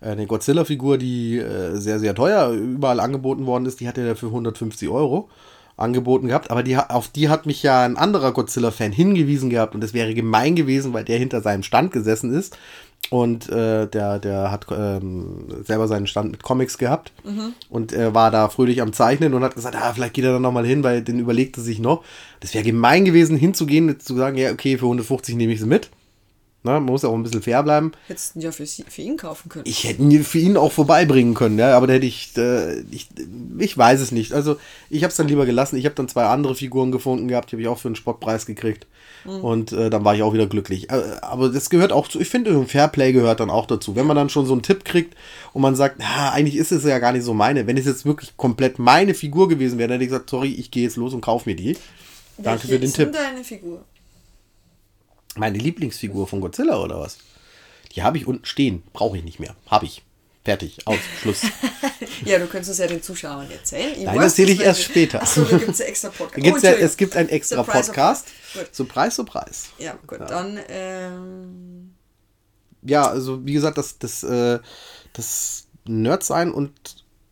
eine 0.01 0.27
Godzilla-Figur, 0.27 0.99
die 0.99 1.39
äh, 1.39 1.77
sehr, 1.77 1.99
sehr 2.01 2.15
teuer 2.15 2.51
überall 2.51 3.01
angeboten 3.01 3.47
worden 3.47 3.65
ist. 3.67 3.81
Die 3.81 3.89
hatte 3.89 4.01
er 4.07 4.17
für 4.17 4.27
150 4.27 4.89
Euro 4.89 5.31
angeboten 5.77 6.29
gehabt, 6.29 6.51
aber 6.51 6.63
die, 6.63 6.77
auf 6.77 7.09
die 7.09 7.29
hat 7.29 7.47
mich 7.47 7.63
ja 7.63 7.85
ein 7.85 7.97
anderer 7.97 8.33
Godzilla-Fan 8.33 8.93
hingewiesen 8.93 9.51
gehabt 9.51 9.75
und 9.75 9.83
das 9.83 9.93
wäre 9.93 10.15
gemein 10.15 10.55
gewesen, 10.55 10.93
weil 10.93 11.05
der 11.05 11.19
hinter 11.19 11.41
seinem 11.41 11.63
Stand 11.63 11.93
gesessen 11.93 12.33
ist 12.33 12.57
und 13.11 13.49
äh, 13.49 13.87
der, 13.89 14.19
der 14.19 14.51
hat 14.51 14.67
ähm, 14.71 15.47
selber 15.65 15.89
seinen 15.89 16.07
Stand 16.07 16.31
mit 16.31 16.43
Comics 16.43 16.79
gehabt 16.79 17.13
und 17.69 17.93
er 17.93 18.15
war 18.15 18.31
da 18.31 18.49
fröhlich 18.49 18.83
am 18.83 18.93
Zeichnen 18.93 19.35
und 19.35 19.43
hat 19.43 19.57
gesagt, 19.57 19.77
ah, 19.77 19.93
vielleicht 19.93 20.15
geht 20.15 20.25
er 20.25 20.33
dann 20.33 20.43
nochmal 20.43 20.67
hin, 20.67 20.85
weil 20.85 21.03
den 21.03 21.19
überlegte 21.19 21.61
sich 21.61 21.81
noch. 21.81 22.05
Das 22.41 22.55
wäre 22.55 22.65
gemein 22.65 23.05
gewesen, 23.05 23.37
hinzugehen 23.37 23.89
und 23.89 24.03
zu 24.03 24.15
sagen, 24.15 24.39
ja, 24.39 24.53
okay, 24.53 24.79
für 24.79 24.87
150 24.87 25.35
nehme 25.35 25.53
ich 25.53 25.61
sie 25.61 25.67
mit. 25.67 25.91
Na, 26.65 26.73
man 26.73 26.85
muss 26.85 27.03
ja 27.03 27.11
auch 27.11 27.15
ein 27.15 27.23
bisschen 27.23 27.43
fair 27.43 27.63
bleiben. 27.63 27.93
Hättest 28.09 28.35
du 28.35 28.41
ja 28.41 28.51
für, 28.51 28.65
sie, 28.65 28.85
für 28.89 29.03
ihn 29.03 29.19
kaufen 29.19 29.51
können. 29.51 29.67
Ich 29.67 29.85
hätte 29.85 30.01
ihn 30.03 30.25
für 30.25 30.39
ihn 30.39 30.57
auch 30.57 30.73
vorbeibringen 30.73 31.35
können, 31.35 31.59
ja, 31.59 31.77
aber 31.77 31.87
da 31.87 31.93
hätte 31.93 32.07
ich, 32.07 32.33
äh, 32.39 32.81
ich, 32.91 33.09
ich 33.59 33.77
weiß 33.77 34.01
es 34.01 34.13
nicht. 34.13 34.33
Also 34.33 34.57
ich 34.89 35.05
habe 35.05 35.11
es 35.11 35.17
dann 35.17 35.29
lieber 35.29 35.45
gelassen. 35.45 35.77
Ich 35.77 35.85
habe 35.85 35.95
dann 35.95 36.09
zwei 36.09 36.25
andere 36.25 36.55
Figuren 36.55 36.91
gefunden 36.91 37.29
gehabt, 37.29 37.53
die 37.53 37.57
habe 37.57 37.63
ich 37.63 37.69
auch 37.69 37.79
für 37.79 37.89
einen 37.89 37.97
Spottpreis 37.97 38.47
gekriegt. 38.47 38.87
Und 39.27 39.73
äh, 39.73 39.89
dann 39.89 40.05
war 40.05 40.15
ich 40.15 40.23
auch 40.23 40.35
wieder 40.35 40.47
glücklich. 40.47 40.91
Äh, 40.91 41.03
aber 41.23 41.49
das 41.49 41.71
gehört 41.71 41.93
auch 41.93 42.09
zu, 42.09 42.21
ich 42.21 42.29
finde, 42.29 42.51
ein 42.51 42.67
Fairplay 42.67 43.13
gehört 43.13 43.41
dann 43.41 43.49
auch 43.49 43.65
dazu. 43.67 43.97
Wenn 43.97 44.07
man 44.07 44.17
dann 44.17 44.29
schon 44.29 44.45
so 44.45 44.53
einen 44.53 44.63
Tipp 44.63 44.85
kriegt 44.85 45.17
und 45.55 45.63
man 45.63 45.75
sagt, 45.77 45.97
na, 45.99 46.33
eigentlich 46.33 46.57
ist 46.57 46.73
es 46.73 46.85
ja 46.85 46.99
gar 46.99 47.13
nicht 47.13 47.25
so 47.25 47.33
meine. 47.33 47.67
Wenn 47.67 47.79
es 47.79 47.87
jetzt 47.87 48.05
wirklich 48.05 48.37
komplett 48.37 48.79
meine 48.79 49.15
Figur 49.15 49.49
gewesen 49.49 49.79
wäre, 49.79 49.89
dann 49.89 49.95
hätte 49.95 50.05
ich 50.05 50.11
gesagt, 50.11 50.29
sorry, 50.29 50.53
ich 50.53 50.71
gehe 50.71 50.83
jetzt 50.83 50.97
los 50.97 51.15
und 51.15 51.23
kauf 51.23 51.47
mir 51.47 51.57
die. 51.57 51.77
Danke 52.37 52.63
Welche 52.63 52.69
für 52.69 52.79
den 52.79 52.89
ist 52.89 52.97
Tipp. 52.97 53.13
denn 53.13 53.23
deine 53.23 53.45
Figur? 53.45 53.85
Meine 55.37 55.59
Lieblingsfigur 55.59 56.27
von 56.27 56.41
Godzilla 56.41 56.81
oder 56.81 57.01
was? 57.01 57.19
Die 57.95 58.03
habe 58.03 58.19
ich 58.19 58.27
unten 58.27 58.45
stehen. 58.45 58.83
Brauche 58.93 59.17
ich 59.17 59.25
nicht 59.25 59.41
mehr. 59.41 59.55
Habe 59.67 59.87
ich. 59.87 60.03
Fertig. 60.45 60.87
Aus. 60.87 60.99
Schluss. 61.21 61.43
Ja, 62.25 62.39
du 62.39 62.47
könntest 62.47 62.71
es 62.71 62.79
ja 62.79 62.87
den 62.87 63.03
Zuschauern 63.03 63.51
erzählen. 63.51 63.93
Nein, 64.05 64.17
das 64.17 64.33
erzähle 64.33 64.53
ich 64.53 64.61
erst 64.61 64.83
später. 64.83 65.21
Achso, 65.23 65.43
da 65.43 65.59
gibt 65.59 65.71
es 65.71 65.79
ja 65.79 65.87
extra 65.87 66.09
Podcast. 66.11 66.47
Oh, 66.65 66.67
ja, 66.67 66.73
es 66.73 66.97
gibt 66.97 67.17
einen 67.17 67.29
extra 67.29 67.57
Surprise, 67.57 67.87
Podcast. 67.87 68.29
surprise. 68.73 69.25
Preis. 69.25 69.67
Ja, 69.79 69.99
gut, 70.07 70.21
dann, 70.21 70.59
ähm, 70.69 71.95
Ja, 72.83 73.07
also 73.09 73.45
wie 73.45 73.53
gesagt, 73.53 73.79
das, 73.79 73.99
das, 73.99 74.23
äh, 74.23 74.59
das 75.13 75.67
Nerd 75.87 76.25
sein 76.25 76.53
und 76.53 76.73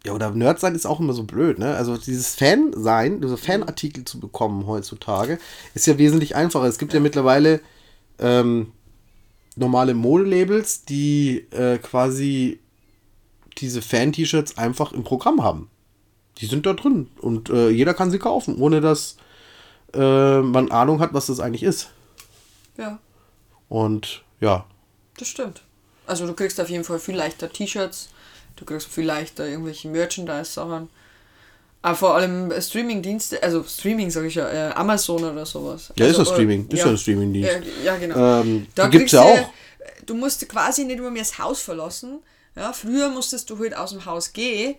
ja, 0.04 0.12
oder 0.12 0.30
Nerd 0.30 0.58
sein 0.58 0.74
ist 0.74 0.86
auch 0.86 1.00
immer 1.00 1.12
so 1.12 1.22
blöd, 1.24 1.58
ne? 1.58 1.76
Also 1.76 1.96
dieses 1.96 2.34
Fan 2.34 2.72
sein, 2.74 3.20
diese 3.20 3.36
Fanartikel 3.36 4.04
zu 4.04 4.20
bekommen 4.20 4.66
heutzutage, 4.66 5.38
ist 5.74 5.86
ja 5.86 5.96
wesentlich 5.96 6.34
einfacher. 6.34 6.64
Es 6.64 6.78
gibt 6.78 6.92
ja, 6.92 7.00
mittlerweile 7.00 7.60
ähm, 8.22 8.72
normale 9.56 9.94
Modelabels, 9.94 10.84
die 10.84 11.46
äh, 11.50 11.78
quasi 11.78 12.60
diese 13.58 13.82
Fan-T-Shirts 13.82 14.56
einfach 14.56 14.92
im 14.92 15.04
Programm 15.04 15.42
haben. 15.42 15.68
Die 16.38 16.46
sind 16.46 16.64
da 16.64 16.72
drin 16.72 17.08
und 17.20 17.50
äh, 17.50 17.68
jeder 17.68 17.92
kann 17.92 18.10
sie 18.10 18.18
kaufen, 18.18 18.56
ohne 18.56 18.80
dass 18.80 19.16
äh, 19.92 20.40
man 20.40 20.70
Ahnung 20.70 21.00
hat, 21.00 21.12
was 21.12 21.26
das 21.26 21.40
eigentlich 21.40 21.62
ist. 21.62 21.90
ja, 22.78 22.98
Und 23.68 24.22
ja, 24.40 24.64
das 25.18 25.28
stimmt. 25.28 25.62
Also 26.06 26.26
du 26.26 26.32
kriegst 26.32 26.60
auf 26.60 26.70
jeden 26.70 26.84
Fall 26.84 26.98
viel 26.98 27.16
leichter 27.16 27.52
T-Shirts, 27.52 28.08
du 28.56 28.64
kriegst 28.64 28.88
viel 28.88 29.04
leichter 29.04 29.46
irgendwelche 29.46 29.88
Merchandise-Sachen. 29.88 30.88
Aber 31.82 31.96
vor 31.96 32.14
allem 32.14 32.52
Streaming-Dienste, 32.58 33.42
also 33.42 33.64
Streaming 33.64 34.10
sage 34.10 34.28
ich 34.28 34.36
ja, 34.36 34.48
äh, 34.48 34.72
Amazon 34.74 35.24
oder 35.24 35.44
sowas. 35.44 35.92
Ja, 35.96 36.06
ist 36.06 36.18
also, 36.18 36.30
ja 36.30 36.36
Streaming. 36.36 36.68
Ist 36.68 36.78
ja 36.78 36.86
ein 36.86 36.98
Streaming-Dienst. 36.98 37.50
Ja, 37.84 37.92
ja 37.92 37.96
genau. 37.96 38.40
Ähm, 38.40 38.66
da 38.74 38.86
gibt's 38.86 39.10
kriegst 39.10 39.14
ja 39.14 39.22
auch. 39.22 39.52
Du 40.06 40.14
musst 40.14 40.48
quasi 40.48 40.84
nicht 40.84 41.00
mehr 41.00 41.10
das 41.16 41.38
Haus 41.38 41.60
verlassen. 41.60 42.20
Ja, 42.54 42.72
früher 42.72 43.08
musstest 43.08 43.50
du 43.50 43.58
halt 43.58 43.76
aus 43.76 43.90
dem 43.90 44.04
Haus 44.04 44.32
gehen 44.32 44.76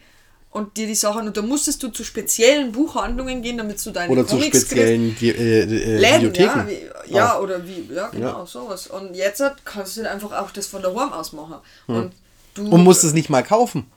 und 0.52 0.78
dir 0.78 0.86
die 0.86 0.96
Sachen, 0.96 1.28
und 1.28 1.36
da 1.36 1.42
musstest 1.42 1.82
du 1.82 1.90
zu 1.90 2.04
speziellen 2.04 2.72
Buchhandlungen 2.72 3.42
gehen, 3.42 3.58
damit 3.58 3.84
du 3.84 3.92
deine 3.92 4.12
Oder 4.12 4.28
zu 4.28 4.36
Comics 4.36 4.62
speziellen 4.62 5.16
Di 5.16 5.30
äh, 5.30 5.62
äh, 5.62 5.98
Läden, 5.98 6.32
Bibliotheken. 6.32 6.60
ja, 6.60 6.68
wie, 6.68 7.14
ja 7.14 7.40
oder 7.40 7.68
wie, 7.68 7.90
ja, 7.94 8.08
genau, 8.10 8.40
Ja. 8.40 8.46
sowas. 8.46 8.88
Und 8.88 9.16
jetzt 9.16 9.44
kannst 9.66 9.98
du 9.98 10.02
halt 10.04 10.14
einfach 10.14 10.32
auch 10.40 10.52
das 10.52 10.68
von 10.68 10.82
daheim 10.82 11.12
aus 11.12 11.34
machen. 11.34 11.56
Und 11.88 12.12
du. 12.54 12.70
Und 12.70 12.84
musst 12.84 13.04
es 13.04 13.14
nicht 13.14 13.30
mal 13.30 13.44
kaufen. 13.44 13.88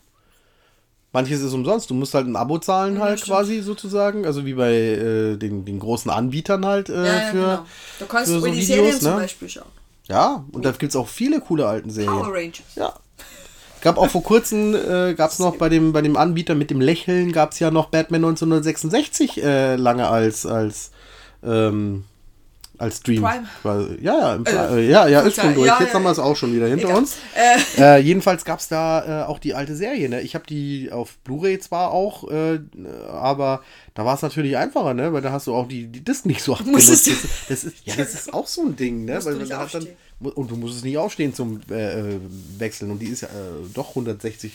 Manches 1.12 1.40
ist 1.40 1.52
umsonst. 1.52 1.88
Du 1.90 1.94
musst 1.94 2.14
halt 2.14 2.26
ein 2.26 2.36
Abo 2.36 2.58
zahlen 2.58 2.96
Ja, 2.96 3.02
halt 3.02 3.20
stimmt. 3.20 3.36
quasi 3.36 3.60
sozusagen. 3.60 4.26
Also 4.26 4.44
wie 4.44 4.54
bei 4.54 4.72
äh, 4.72 5.36
den, 5.36 5.64
den 5.64 5.78
großen 5.78 6.10
Anbietern 6.10 6.66
halt 6.66 6.88
äh, 6.88 6.94
ja, 6.94 7.04
ja, 7.04 7.20
für. 7.30 7.32
genau. 7.32 7.66
Du 7.98 8.06
kannst 8.06 8.32
für 8.32 8.40
so 8.40 8.46
die 8.46 8.62
Serien 8.62 9.00
zum 9.00 9.12
ne? 9.12 9.16
Beispiel 9.18 9.48
schauen. 9.48 9.70
Ja, 10.08 10.44
und 10.52 10.64
da 10.64 10.70
gibt 10.70 10.90
es 10.90 10.96
auch 10.96 11.08
viele 11.08 11.40
coole 11.40 11.66
alten 11.66 11.90
Serien. 11.90 12.12
Power 12.12 12.32
Rangers. 12.32 12.60
Ja. 12.76 12.92
Gab 13.80 13.98
auch 13.98 14.08
vor 14.08 14.22
kurzem, 14.22 14.74
äh, 14.74 15.14
gab 15.14 15.30
es 15.30 15.38
noch 15.38 15.56
bei 15.56 15.68
dem, 15.68 15.92
bei 15.92 16.02
dem 16.02 16.16
Anbieter 16.16 16.54
mit 16.54 16.70
dem 16.70 16.80
Lächeln, 16.80 17.32
gab 17.32 17.52
es 17.52 17.58
ja 17.58 17.70
noch 17.70 17.86
Batman 17.86 18.24
1966 18.24 19.42
äh, 19.42 19.76
lange 19.76 20.08
als, 20.08 20.46
als 20.46 20.90
ähm, 21.44 22.04
als 22.78 22.98
Stream. 22.98 23.22
Prime. 23.22 23.46
Ja, 24.00 24.18
ja, 24.18 24.34
im, 24.34 24.46
äh, 24.46 24.88
ja, 24.88 25.08
ja, 25.08 25.20
ist 25.20 25.40
schon 25.40 25.54
durch. 25.54 25.66
Ja, 25.66 25.78
Jetzt 25.80 25.88
ja, 25.88 25.94
haben 25.94 26.02
wir 26.02 26.10
es 26.10 26.18
auch 26.18 26.36
schon 26.36 26.54
wieder 26.54 26.66
hinter 26.66 26.88
egal. 26.88 26.98
uns. 26.98 27.16
Äh. 27.34 27.82
Äh, 27.82 27.98
jedenfalls 28.00 28.44
gab 28.44 28.60
es 28.60 28.68
da 28.68 29.22
äh, 29.22 29.26
auch 29.26 29.38
die 29.38 29.54
alte 29.54 29.76
Serie. 29.76 30.08
Ne? 30.08 30.20
Ich 30.22 30.34
habe 30.34 30.46
die 30.46 30.90
auf 30.92 31.18
Blu-ray 31.18 31.58
zwar 31.58 31.90
auch, 31.90 32.30
äh, 32.30 32.60
aber 33.10 33.62
da 33.94 34.04
war 34.04 34.14
es 34.14 34.22
natürlich 34.22 34.56
einfacher, 34.56 34.94
ne? 34.94 35.12
weil 35.12 35.22
da 35.22 35.32
hast 35.32 35.46
du 35.46 35.54
auch 35.54 35.68
die, 35.68 35.86
die 35.86 36.04
Disc 36.04 36.26
nicht 36.26 36.42
so 36.42 36.54
abgenutzt. 36.54 36.90
Das, 36.90 37.04
das, 37.48 37.64
ist, 37.64 37.76
ja, 37.84 37.94
das 37.96 38.14
ist 38.14 38.32
auch 38.32 38.46
so 38.46 38.62
ein 38.62 38.76
Ding. 38.76 39.04
Ne? 39.04 39.24
Weil, 39.24 39.38
dann, 39.38 39.86
und 40.20 40.50
du 40.50 40.56
musst 40.56 40.76
es 40.76 40.84
nicht 40.84 40.98
aufstehen 40.98 41.34
zum 41.34 41.60
äh, 41.70 42.16
Wechseln. 42.58 42.90
Und 42.90 43.00
die 43.00 43.06
ist 43.06 43.22
ja 43.22 43.28
doch 43.74 43.90
160 43.90 44.52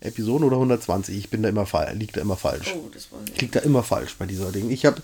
Episoden 0.00 0.46
oder 0.46 0.56
120. 0.56 1.16
Ich 1.16 1.28
bin 1.28 1.42
da 1.42 1.48
immer 1.48 1.66
falsch, 1.66 1.94
liegt 1.94 2.16
da 2.16 2.22
immer 2.22 2.36
falsch. 2.36 2.74
Oh, 2.74 2.88
das 2.92 3.12
war 3.12 3.18
Liegt 3.38 3.54
da 3.54 3.60
immer 3.60 3.82
falsch 3.82 4.16
bei 4.18 4.26
dieser 4.26 4.50
Ding. 4.50 4.70
Ich 4.70 4.86
habe, 4.86 5.02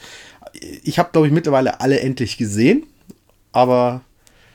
ich 0.82 0.98
habe 0.98 1.10
glaube 1.12 1.26
ich 1.26 1.32
mittlerweile 1.32 1.80
alle 1.80 2.00
endlich 2.00 2.38
gesehen, 2.38 2.84
aber 3.52 4.00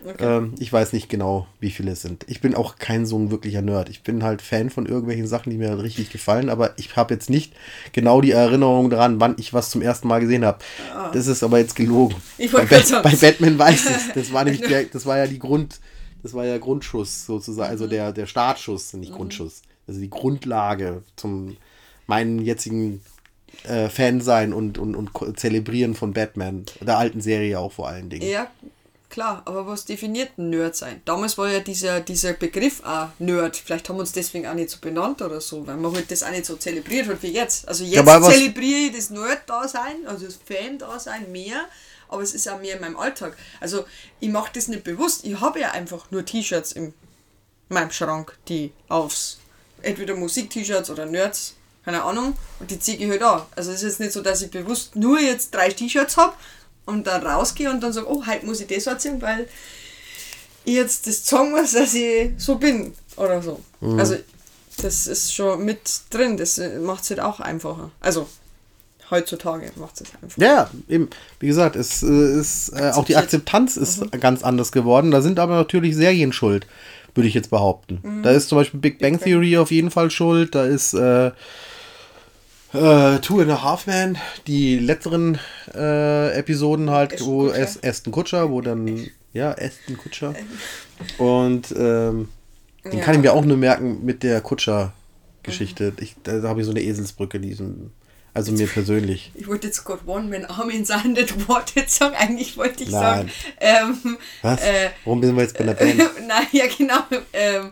okay. 0.03 0.37
ähm, 0.37 0.55
ich 0.57 0.73
weiß 0.73 0.93
nicht 0.93 1.09
genau, 1.09 1.45
wie 1.59 1.69
viele 1.69 1.91
es 1.91 2.01
sind. 2.01 2.25
Ich 2.27 2.41
bin 2.41 2.55
auch 2.55 2.77
kein 2.77 3.05
so 3.05 3.19
ein 3.19 3.29
wirklicher 3.29 3.61
Nerd. 3.61 3.89
Ich 3.89 4.01
bin 4.01 4.23
halt 4.23 4.41
Fan 4.41 4.71
von 4.71 4.87
irgendwelchen 4.87 5.27
Sachen, 5.27 5.51
die 5.51 5.57
mir 5.57 5.83
richtig 5.83 6.09
gefallen, 6.09 6.49
aber 6.49 6.73
ich 6.79 6.95
habe 6.95 7.13
jetzt 7.13 7.29
nicht 7.29 7.53
genau 7.91 8.19
die 8.19 8.31
Erinnerung 8.31 8.89
daran, 8.89 9.19
wann 9.19 9.35
ich 9.37 9.53
was 9.53 9.69
zum 9.69 9.83
ersten 9.83 10.07
Mal 10.07 10.21
gesehen 10.21 10.43
habe. 10.43 10.57
Ah. 10.91 11.11
Das 11.13 11.27
ist 11.27 11.43
aber 11.43 11.59
jetzt 11.59 11.75
gelogen. 11.75 12.15
bei, 12.51 12.65
Bat 12.65 13.03
bei 13.03 13.15
Batman 13.15 13.59
weiß 13.59 13.85
ich. 13.85 14.13
Das 14.15 14.33
war 14.33 14.43
nämlich 14.43 14.61
der, 14.61 14.85
das 14.85 15.05
war 15.05 15.19
ja 15.19 15.27
die 15.27 15.39
Grund, 15.39 15.79
das 16.23 16.33
war 16.33 16.45
ja 16.45 16.57
Grundschuss 16.57 17.27
sozusagen, 17.27 17.69
also 17.69 17.85
mhm. 17.85 17.89
der, 17.91 18.11
der 18.11 18.25
Startschuss, 18.25 18.93
nicht 18.93 19.11
mhm. 19.11 19.17
Grundschuss 19.17 19.61
also 19.91 19.99
die 19.99 20.09
Grundlage 20.09 21.03
zum 21.17 21.57
meinen 22.07 22.39
jetzigen 22.39 23.01
äh, 23.63 23.89
Fan 23.89 24.21
sein 24.21 24.53
und, 24.53 24.77
und, 24.77 24.95
und 24.95 25.39
zelebrieren 25.39 25.95
von 25.95 26.13
Batman, 26.13 26.65
der 26.79 26.97
alten 26.97 27.19
Serie 27.19 27.59
auch 27.59 27.73
vor 27.73 27.89
allen 27.89 28.09
Dingen. 28.09 28.27
Ja, 28.29 28.49
klar, 29.09 29.41
aber 29.43 29.67
was 29.67 29.83
definiert 29.83 30.37
ein 30.37 30.49
Nerd 30.49 30.77
sein? 30.77 31.01
Damals 31.03 31.37
war 31.37 31.51
ja 31.51 31.59
dieser, 31.59 31.99
dieser 31.99 32.31
Begriff 32.33 32.81
auch 32.85 33.09
Nerd. 33.19 33.57
Vielleicht 33.57 33.89
haben 33.89 33.97
wir 33.97 34.01
uns 34.01 34.13
deswegen 34.13 34.47
auch 34.47 34.53
nicht 34.53 34.69
so 34.69 34.77
benannt 34.79 35.21
oder 35.21 35.41
so, 35.41 35.67
weil 35.67 35.75
man 35.75 35.93
halt 35.93 36.09
das 36.09 36.23
auch 36.23 36.31
nicht 36.31 36.45
so 36.45 36.55
zelebriert 36.55 37.07
hat 37.07 37.21
wie 37.21 37.33
jetzt. 37.33 37.67
Also 37.67 37.83
jetzt 37.83 38.07
ja, 38.07 38.21
zelebriere 38.21 38.87
ich 38.87 38.95
das 38.95 39.09
Nerd-Dasein, 39.09 40.07
also 40.07 40.25
das 40.25 40.39
Fan-Dasein 40.45 41.29
mehr, 41.33 41.65
aber 42.07 42.21
es 42.21 42.33
ist 42.33 42.47
auch 42.49 42.61
mehr 42.61 42.75
in 42.75 42.81
meinem 42.81 42.97
Alltag. 42.97 43.35
Also 43.59 43.83
ich 44.21 44.29
mache 44.29 44.51
das 44.53 44.69
nicht 44.69 44.85
bewusst. 44.85 45.25
Ich 45.25 45.39
habe 45.41 45.59
ja 45.59 45.71
einfach 45.71 46.09
nur 46.11 46.23
T-Shirts 46.23 46.71
in 46.71 46.93
meinem 47.67 47.91
Schrank, 47.91 48.37
die 48.47 48.71
aufs 48.87 49.40
entweder 49.83 50.15
Musik-T-Shirts 50.15 50.89
oder 50.89 51.05
Nerds, 51.05 51.55
keine 51.83 52.03
Ahnung, 52.03 52.35
und 52.59 52.71
die 52.71 52.79
ziehe 52.79 52.97
ich 52.97 53.09
halt 53.09 53.23
an. 53.23 53.43
Also 53.55 53.71
es 53.71 53.77
ist 53.77 53.83
jetzt 53.83 53.99
nicht 53.99 54.11
so, 54.13 54.21
dass 54.21 54.41
ich 54.41 54.51
bewusst 54.51 54.95
nur 54.95 55.19
jetzt 55.19 55.53
drei 55.53 55.69
T-Shirts 55.69 56.17
habe 56.17 56.33
und 56.85 57.07
dann 57.07 57.25
rausgehe 57.25 57.69
und 57.69 57.81
dann 57.81 57.93
sage, 57.93 58.09
oh, 58.09 58.25
heute 58.25 58.45
muss 58.45 58.59
ich 58.59 58.67
das 58.67 58.87
anziehen, 58.87 59.21
weil 59.21 59.47
ich 60.63 60.75
jetzt 60.75 61.07
das 61.07 61.25
sagen 61.25 61.51
muss, 61.51 61.71
dass 61.71 61.93
ich 61.93 62.31
so 62.37 62.55
bin 62.55 62.93
oder 63.17 63.41
so. 63.41 63.59
Mhm. 63.79 63.99
Also 63.99 64.17
das 64.77 65.07
ist 65.07 65.33
schon 65.33 65.65
mit 65.65 66.01
drin, 66.09 66.37
das 66.37 66.57
macht 66.57 67.03
es 67.03 67.09
halt 67.09 67.19
auch 67.19 67.39
einfacher. 67.39 67.91
Also 67.99 68.27
heutzutage 69.11 69.71
macht 69.75 70.01
es 70.01 70.13
einfach. 70.21 70.37
Ja, 70.37 70.69
eben. 70.89 71.09
Wie 71.39 71.47
gesagt, 71.47 71.75
es 71.75 72.01
äh, 72.01 72.39
ist 72.39 72.69
äh, 72.69 72.91
auch 72.91 73.05
die 73.05 73.17
Akzeptanz 73.17 73.77
ist 73.77 74.01
mhm. 74.01 74.19
ganz 74.19 74.43
anders 74.43 74.71
geworden. 74.71 75.11
Da 75.11 75.21
sind 75.21 75.39
aber 75.39 75.55
natürlich 75.55 75.95
Serien 75.95 76.33
schuld 76.33 76.65
würde 77.15 77.27
ich 77.27 77.33
jetzt 77.33 77.49
behaupten. 77.49 77.99
Mhm. 78.01 78.23
Da 78.23 78.31
ist 78.31 78.49
zum 78.49 78.57
Beispiel 78.57 78.79
Big 78.79 78.99
Bang 78.99 79.19
Theory 79.19 79.57
auf 79.57 79.71
jeden 79.71 79.91
Fall 79.91 80.11
schuld. 80.11 80.55
Da 80.55 80.65
ist 80.65 80.93
äh, 80.93 81.27
äh, 82.73 83.19
Two 83.19 83.41
and 83.41 83.51
a 83.51 83.63
Half 83.63 83.87
Men, 83.87 84.17
die 84.47 84.79
letzteren 84.79 85.37
äh, 85.73 86.37
Episoden 86.37 86.89
halt, 86.89 87.13
Ashton 87.13 87.27
wo 87.27 87.47
Kutscher. 87.47 87.79
Aston 87.83 88.13
Kutscher, 88.13 88.49
wo 88.49 88.61
dann, 88.61 89.07
ja, 89.33 89.51
Aston 89.51 89.97
Kutscher. 89.97 90.33
Und 91.17 91.73
ähm, 91.77 92.29
den 92.85 92.99
ja. 92.99 93.03
kann 93.03 93.15
ich 93.15 93.21
mir 93.21 93.33
auch 93.33 93.43
nur 93.43 93.57
merken 93.57 94.05
mit 94.05 94.23
der 94.23 94.41
Kutscher-Geschichte. 94.41 95.93
Mhm. 95.99 96.07
da 96.23 96.43
habe 96.43 96.61
ich 96.61 96.65
so 96.65 96.71
eine 96.71 96.81
Eselsbrücke, 96.81 97.39
diesen 97.39 97.91
also 98.33 98.51
mir 98.53 98.67
persönlich. 98.67 99.31
Ich 99.35 99.47
wollte 99.47 99.67
jetzt 99.67 99.83
gerade 99.83 100.07
One 100.07 100.29
Man 100.29 100.45
Army 100.45 100.75
in 100.75 100.87
Wort 101.47 101.73
jetzt 101.75 101.95
sagen. 101.95 102.15
Eigentlich 102.15 102.55
wollte 102.57 102.83
ich 102.83 102.89
Nein. 102.89 103.01
sagen. 103.01 103.31
Ähm, 103.59 104.17
Was? 104.41 104.61
Äh, 104.61 104.89
Warum 105.03 105.21
sind 105.21 105.35
wir 105.35 105.43
jetzt 105.43 105.57
bei 105.57 105.65
der 105.65 105.73
Band? 105.73 105.99
Äh, 105.99 106.05
nein, 106.27 106.47
ja 106.51 106.65
genau. 106.67 106.99
Ähm, 107.33 107.71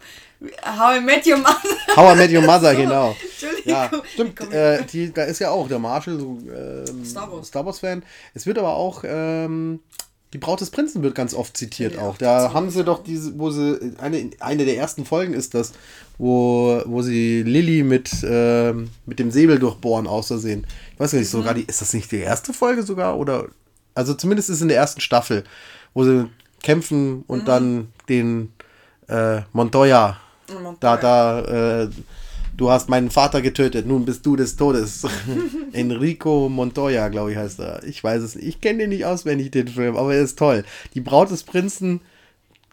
How 0.66 0.98
I 0.98 1.02
Met 1.02 1.28
Your 1.28 1.38
Mother. 1.38 1.96
How 1.96 2.14
I 2.14 2.18
Met 2.18 2.32
Your 2.32 2.42
Mother, 2.42 2.76
genau. 2.76 3.16
Entschuldigung. 3.22 3.72
Ja, 3.72 3.92
stimmt. 4.14 4.54
Äh, 4.54 4.84
die, 4.86 5.14
da 5.14 5.24
ist 5.24 5.40
ja 5.40 5.50
auch 5.52 5.68
der 5.68 5.80
Marshall, 5.80 6.18
so, 6.18 6.38
ähm, 6.50 7.06
Star 7.06 7.32
Wars. 7.32 7.48
Star 7.48 7.66
Wars 7.66 7.80
Fan. 7.80 8.04
Es 8.34 8.46
wird 8.46 8.58
aber 8.58 8.76
auch 8.76 9.04
ähm, 9.06 9.82
die 10.34 10.38
Braut 10.38 10.62
des 10.62 10.70
Prinzen 10.70 11.02
wird 11.02 11.16
ganz 11.16 11.34
oft 11.34 11.58
zitiert 11.58 11.96
ja, 11.96 12.02
auch. 12.02 12.18
Da 12.18 12.54
haben 12.54 12.70
sie 12.70 12.84
doch 12.84 13.04
diese, 13.04 13.38
wo 13.40 13.50
sie, 13.50 13.94
eine, 13.98 14.30
eine 14.40 14.66
der 14.66 14.78
ersten 14.78 15.06
Folgen 15.06 15.34
ist 15.34 15.56
das, 15.56 15.74
wo, 16.20 16.82
wo 16.86 17.02
sie 17.02 17.42
Lilly 17.42 17.84
mit, 17.84 18.24
äh, 18.24 18.74
mit 19.06 19.18
dem 19.18 19.32
Säbel 19.32 19.58
durchbohren 19.58 20.06
außersehen. 20.06 20.68
Ich 20.94 21.00
weiß 21.00 21.12
gar 21.12 21.20
nicht, 21.20 21.34
mhm. 21.34 21.38
sogar 21.38 21.54
die, 21.56 21.64
ist 21.64 21.82
das 21.82 21.94
nicht 21.94 22.12
die 22.12 22.18
erste 22.18 22.54
Folge 22.54 22.84
sogar? 22.84 23.18
Oder, 23.18 23.48
also 23.96 24.14
zumindest 24.14 24.50
ist 24.50 24.58
es 24.58 24.62
in 24.62 24.68
der 24.68 24.78
ersten 24.78 25.02
Staffel, 25.02 25.44
wo 25.96 26.04
sie 26.04 26.30
kämpfen 26.62 27.24
und 27.26 27.44
mhm. 27.44 27.46
dann 27.46 27.88
den 28.08 28.54
äh, 29.08 29.42
Montoya, 29.54 30.20
Montoya, 30.48 30.76
da, 30.80 30.98
da, 30.98 31.84
äh, 31.84 31.90
du 32.60 32.70
hast 32.70 32.90
meinen 32.90 33.10
Vater 33.10 33.42
getötet, 33.42 33.88
nun 33.88 34.04
bist 34.06 34.26
du 34.26 34.36
des 34.36 34.58
Todes. 34.58 35.08
Enrico 35.72 36.50
Montoya, 36.50 37.08
glaube 37.08 37.32
ich, 37.32 37.38
heißt 37.38 37.60
er. 37.60 37.84
Ich 37.86 38.04
weiß 38.04 38.22
es 38.22 38.36
nicht. 38.36 38.48
Ich 38.48 38.62
kenne 38.62 38.80
den 38.80 38.90
nicht 38.90 39.06
auswendig, 39.06 39.52
den 39.52 39.70
Film, 39.70 39.96
aber 39.96 40.14
er 40.14 40.22
ist 40.22 40.38
toll. 40.38 40.66
Die 40.94 41.00
Braut 41.00 41.32
des 41.32 41.44
Prinzen 41.44 42.02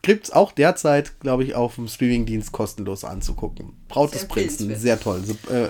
gibt 0.03 0.25
es 0.25 0.33
auch 0.33 0.51
derzeit, 0.51 1.21
glaube 1.21 1.45
ich, 1.45 1.55
auf 1.55 1.77
dem 1.77 1.87
Streamingdienst 1.87 2.51
kostenlos 2.51 3.05
anzugucken. 3.05 3.75
Braut 3.89 4.11
sehr 4.11 4.21
des 4.21 4.29
Prinzen, 4.29 4.75
sehr 4.75 4.99
toll. 4.99 5.23
So, 5.25 5.37
äh, 5.53 5.69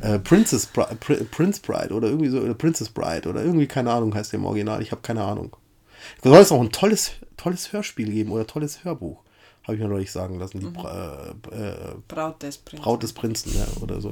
äh, 0.00 0.18
Princess 0.20 0.66
Bride, 0.66 0.96
Prince 1.30 1.60
Bride 1.60 1.92
oder 1.92 2.08
irgendwie 2.08 2.28
so, 2.28 2.38
oder 2.38 2.54
Princess 2.54 2.88
Bride 2.88 3.28
oder 3.28 3.42
irgendwie, 3.42 3.66
keine 3.66 3.90
Ahnung, 3.90 4.14
heißt 4.14 4.32
der 4.32 4.38
im 4.38 4.46
Original. 4.46 4.82
Ich 4.82 4.92
habe 4.92 5.02
keine 5.02 5.24
Ahnung. 5.24 5.56
Da 6.22 6.30
soll 6.30 6.40
es 6.40 6.52
auch 6.52 6.60
ein 6.60 6.70
tolles, 6.70 7.12
tolles 7.36 7.72
Hörspiel 7.72 8.10
geben 8.10 8.30
oder 8.30 8.46
tolles 8.46 8.84
Hörbuch. 8.84 9.18
Habe 9.68 9.76
ich 9.76 9.82
mir 9.82 9.88
neulich 9.90 10.10
sagen 10.10 10.38
lassen. 10.38 10.60
Die 10.60 10.66
mhm. 10.66 10.72
Bra 10.72 11.34
äh, 11.52 11.68
äh, 11.68 11.74
Braut 12.08 12.42
des 12.42 12.56
Prinzen. 12.56 12.82
Braut 12.82 13.02
des 13.02 13.12
Prinzen, 13.12 13.54
ja, 13.54 13.66
oder 13.82 14.00
so. 14.00 14.10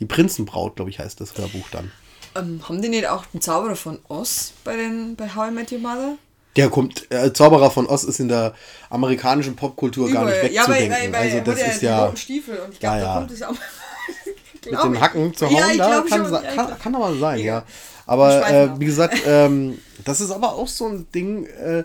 Die 0.00 0.06
Prinzenbraut, 0.06 0.76
glaube 0.76 0.90
ich, 0.90 0.98
heißt 0.98 1.20
das 1.20 1.36
Hörbuch 1.36 1.68
dann. 1.70 1.92
Ähm, 2.34 2.66
haben 2.66 2.80
die 2.80 2.88
nicht 2.88 3.06
auch 3.06 3.26
den 3.26 3.42
Zauberer 3.42 3.76
von 3.76 3.98
Oz 4.08 4.54
bei, 4.64 4.76
den, 4.76 5.14
bei 5.14 5.28
How 5.34 5.50
I 5.50 5.50
Met 5.50 5.70
Your 5.72 5.80
Mother? 5.80 6.14
Der 6.56 6.70
kommt, 6.70 7.06
äh, 7.12 7.34
Zauberer 7.34 7.70
von 7.70 7.86
Oz 7.86 8.04
ist 8.04 8.18
in 8.18 8.28
der 8.28 8.54
amerikanischen 8.88 9.56
Popkultur 9.56 10.10
gar 10.10 10.24
nicht 10.24 10.42
wegzudenken. 10.42 10.54
Ja, 10.54 10.90
weil, 10.90 11.12
weil, 11.12 11.20
also 11.20 11.40
das 11.40 11.60
ist 11.60 11.82
ja, 11.82 12.16
Stiefel 12.16 12.56
und 12.56 12.72
ich 12.72 12.80
glaube, 12.80 12.96
ja, 12.96 13.02
ja. 13.02 13.12
da 13.12 13.18
kommt 13.18 13.30
es 13.32 13.42
auch 13.42 13.52
mit 14.64 14.84
den 14.94 15.00
Hacken 15.02 15.34
zu 15.34 15.46
hauen, 15.50 15.76
ja, 15.76 16.00
kann, 16.00 16.24
schon, 16.24 16.32
ja, 16.32 16.40
kann, 16.54 16.78
kann, 16.78 16.94
aber 16.94 17.14
sein, 17.14 17.40
ja. 17.40 17.62
Aber 18.06 18.50
äh, 18.50 18.80
wie 18.80 18.86
gesagt, 18.86 19.18
ähm, 19.26 19.76
das 20.06 20.22
ist 20.22 20.30
aber 20.30 20.54
auch 20.54 20.66
so 20.66 20.86
ein 20.86 21.06
Ding, 21.12 21.44
äh, 21.44 21.84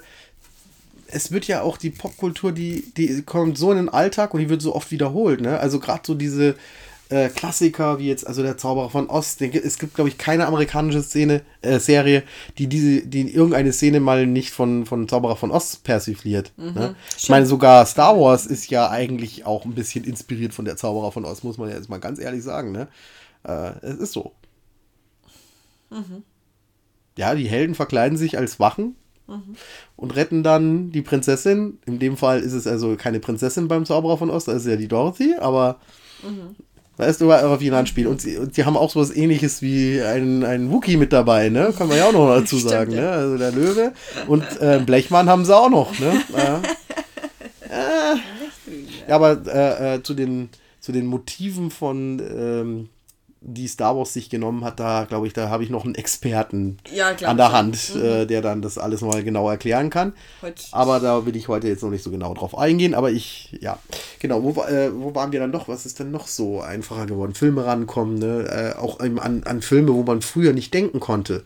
es 1.13 1.32
wird 1.32 1.47
ja 1.47 1.62
auch 1.62 1.78
die 1.78 1.91
Popkultur, 1.91 2.52
die, 2.52 2.91
die 2.97 3.21
kommt 3.21 3.58
so 3.58 3.71
in 3.71 3.78
den 3.78 3.89
Alltag 3.89 4.34
und 4.34 4.39
die 4.39 4.49
wird 4.49 4.62
so 4.62 4.76
oft 4.76 4.91
wiederholt, 4.91 5.41
ne? 5.41 5.60
Also 5.60 5.80
gerade 5.80 6.02
so 6.06 6.15
diese 6.15 6.56
äh, 7.10 7.30
Klassiker 7.30 7.99
wie 7.99 8.08
jetzt, 8.08 8.26
also 8.26 8.41
der 8.41 8.58
Zauberer 8.58 8.89
von 8.89 9.10
Ost, 9.10 9.39
den, 9.39 9.54
es 9.54 9.78
gibt, 9.78 9.93
glaube 9.93 10.10
ich, 10.10 10.17
keine 10.17 10.47
amerikanische 10.47 11.04
Szene, 11.04 11.41
äh, 11.62 11.80
Serie, 11.80 12.23
die 12.58 12.67
diese, 12.67 13.06
die 13.06 13.32
irgendeine 13.32 13.71
Szene 13.73 13.99
mal 13.99 14.26
nicht 14.26 14.52
von, 14.52 14.86
von 14.86 15.08
Zauberer 15.08 15.36
von 15.36 15.52
Ost 15.52 15.84
persifliert. 15.84 16.52
Mhm, 16.58 16.73
ne? 16.73 16.95
Ich 17.17 17.30
meine, 17.30 17.45
sogar 17.45 17.86
Star 17.86 18.19
Wars 18.19 18.45
ist 18.45 18.69
ja 18.69 18.89
eigentlich 18.89 19.45
auch 19.45 19.65
ein 19.65 19.76
bisschen 19.76 20.04
inspiriert 20.04 20.54
von 20.54 20.65
der 20.65 20.78
Zauberer 20.78 21.12
von 21.12 21.26
Ost, 21.26 21.43
muss 21.43 21.58
man 21.58 21.69
ja 21.69 21.76
jetzt 21.76 21.89
mal 21.89 21.99
ganz 21.99 22.19
ehrlich 22.19 22.43
sagen, 22.43 22.71
ne? 22.71 22.88
Äh, 23.43 23.73
es 23.82 23.97
ist 23.99 24.13
so. 24.13 24.32
Mhm. 25.91 26.23
Ja, 27.15 27.36
die 27.36 27.47
Helden 27.47 27.76
verkleiden 27.76 28.17
sich 28.17 28.38
als 28.39 28.60
Wachen 28.60 28.95
Mhm. 29.27 29.55
Und 29.95 30.15
retten 30.15 30.43
dann 30.43 30.91
die 30.91 31.01
Prinzessin. 31.01 31.79
In 31.86 31.99
dem 31.99 32.17
Fall 32.17 32.41
ist 32.41 32.53
es 32.53 32.67
also 32.67 32.95
keine 32.95 33.19
Prinzessin 33.19 33.67
beim 33.67 33.86
Zauberer 33.86 34.17
von 34.17 34.29
Ost, 34.29 34.47
das 34.47 34.63
ist 34.63 34.67
ja 34.67 34.75
die 34.75 34.88
Dorothy, 34.88 35.36
aber 35.39 35.79
mhm. 36.23 36.55
weißt 36.97 37.21
du, 37.21 37.31
auf 37.31 37.62
ihn 37.62 37.73
anspielen. 37.73 38.12
Und 38.12 38.21
sie, 38.21 38.38
und 38.38 38.57
die 38.57 38.65
haben 38.65 38.77
auch 38.77 38.89
so 38.89 38.99
was 38.99 39.15
ähnliches 39.15 39.62
wie 39.62 40.01
einen, 40.01 40.43
einen 40.43 40.71
Wookie 40.71 40.97
mit 40.97 41.13
dabei, 41.13 41.49
ne? 41.49 41.73
Kann 41.77 41.88
man 41.88 41.97
ja 41.97 42.05
auch 42.05 42.13
noch 42.13 42.27
dazu 42.27 42.57
Stimmt, 42.57 42.71
sagen, 42.71 42.91
ja. 42.93 43.01
ne? 43.01 43.09
Also 43.12 43.38
der 43.38 43.51
Löwe. 43.51 43.93
Und 44.27 44.43
äh, 44.59 44.81
Blechmann 44.86 45.29
haben 45.29 45.45
sie 45.45 45.55
auch 45.55 45.69
noch, 45.69 45.97
ne? 45.99 46.21
äh, 46.33 46.59
ja, 49.07 49.15
aber 49.15 49.41
äh, 49.47 49.95
äh, 49.95 50.03
zu, 50.03 50.13
den, 50.13 50.49
zu 50.79 50.91
den 50.91 51.05
Motiven 51.05 51.71
von 51.71 52.19
ähm, 52.19 52.89
die 53.45 53.67
Star 53.67 53.97
Wars 53.97 54.13
sich 54.13 54.29
genommen 54.29 54.63
hat, 54.63 54.79
da 54.79 55.03
glaube 55.03 55.27
ich, 55.27 55.34
da 55.34 55.49
habe 55.49 55.63
ich 55.63 55.69
noch 55.69 55.84
einen 55.84 55.95
Experten 55.95 56.77
ja, 56.91 57.13
an 57.25 57.38
der 57.38 57.51
Hand, 57.51 57.93
mhm. 57.93 58.01
äh, 58.01 58.25
der 58.25 58.41
dann 58.41 58.62
das 58.62 58.77
alles 58.77 59.01
mal 59.01 59.21
genau 59.23 59.49
erklären 59.49 59.89
kann. 59.89 60.13
Heute. 60.41 60.63
Aber 60.71 60.99
da 60.99 61.25
will 61.25 61.36
ich 61.36 61.49
heute 61.49 61.67
jetzt 61.67 61.84
noch 61.84 61.89
nicht 61.89 62.03
so 62.03 62.10
genau 62.10 62.34
drauf 62.34 62.58
eingehen. 62.58 62.93
Aber 62.93 63.12
ich, 63.12 63.58
ja, 63.60 63.77
genau, 64.19 64.43
wo, 64.43 64.62
äh, 64.62 64.91
wo 64.93 65.13
waren 65.13 65.32
wir 65.32 65.41
dann 65.41 65.51
noch? 65.51 65.67
Was 65.67 65.86
ist 65.86 65.99
denn 65.99 66.12
noch 66.12 66.27
so 66.27 66.62
einfacher 66.62 67.06
geworden? 67.06 67.34
Filme 67.34 67.65
rankommen, 67.65 68.17
ne? 68.17 68.73
Äh, 68.77 68.79
auch 68.79 68.99
an, 68.99 69.43
an 69.43 69.62
Filme, 69.62 69.93
wo 69.93 70.03
man 70.03 70.21
früher 70.21 70.53
nicht 70.53 70.73
denken 70.73 70.99
konnte. 70.99 71.43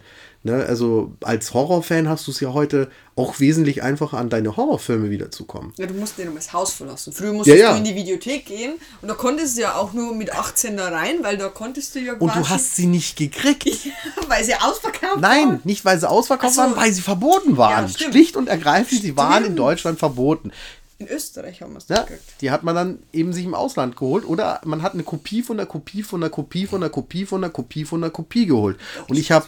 Ne? 0.48 0.66
Also 0.66 1.14
als 1.22 1.54
Horrorfan 1.54 2.08
hast 2.10 2.26
du 2.28 2.32
es 2.32 2.40
ja 2.40 2.54
heute 2.54 2.90
auch 3.16 3.40
wesentlich 3.40 3.84
einfacher, 3.84 4.18
an 4.18 4.30
deine 4.30 4.58
Horrorfilme 4.58 5.10
wiederzukommen. 5.10 5.74
Ja, 5.78 5.86
du 5.86 5.94
musst 5.94 6.18
nicht 6.18 6.28
um 6.28 6.36
das 6.36 6.54
Haus 6.54 6.74
verlassen. 6.74 7.14
Früher 7.14 7.34
musstest 7.34 7.58
Ja, 7.60 7.66
ja. 7.66 7.72
du 7.74 7.78
in 7.80 7.84
die 7.84 7.96
Videothek 7.96 8.46
gehen 8.46 8.74
und 9.02 9.08
da 9.08 9.14
konntest 9.14 9.58
du 9.58 9.62
ja 9.62 9.76
auch 9.76 9.94
nur 9.94 10.16
mit 10.16 10.34
18 10.34 10.78
da 10.78 10.88
rein, 10.90 11.18
weil 11.22 11.38
da 11.38 11.50
konntest 11.50 11.94
du 11.96 12.00
ja 12.00 12.14
Und 12.14 12.34
du 12.36 12.48
hast 12.50 12.76
sie 12.76 12.86
nicht 12.88 13.18
gekriegt. 13.18 13.68
weil 14.28 14.44
sie 14.44 14.56
ausverkauft 14.56 15.20
Nein, 15.20 15.48
waren. 15.48 15.62
nicht 15.64 15.84
weil 15.86 16.00
sie 16.00 16.10
ausverkauft 16.10 16.56
so. 16.56 16.62
waren, 16.62 16.76
weil 16.76 16.92
sie 16.94 17.02
verboten 17.02 17.58
waren. 17.58 17.88
Ja. 17.88 18.10
Schlicht 18.10 18.36
und 18.38 18.48
ergreifend, 18.50 19.02
sie 19.02 19.16
waren 19.18 19.46
in. 19.46 19.56
Deutschland 19.56 20.00
verboten. 20.00 20.52
In 21.00 21.08
Österreich 21.08 21.62
haben 21.62 21.74
wir 21.74 21.78
es 21.78 21.88
Ja, 21.90 22.02
gekriegt. 22.02 22.24
die 22.42 22.50
hat 22.50 22.64
man 22.64 22.74
dann 22.74 23.00
eben 23.14 23.32
sich 23.32 23.46
im 23.46 23.54
Ausland 23.54 23.96
geholt 23.96 24.26
oder 24.28 24.62
man 24.66 24.82
hat 24.82 24.94
eine 24.94 25.04
Kopie 25.04 25.44
von 25.44 25.58
der 25.58 25.68
Kopie 25.68 26.02
von 26.02 26.22
der 26.22 26.32
Kopie 26.32 26.66
von 26.66 26.82
der 26.82 26.90
Kopie 26.90 27.26
von 27.26 27.42
der 27.42 27.50
Kopie 27.52 27.86
von 27.86 28.02
der 28.02 28.10
Kopie 28.10 28.48
geholt. 28.48 28.78
Und 29.08 29.16
ich 29.18 29.32
habe 29.32 29.46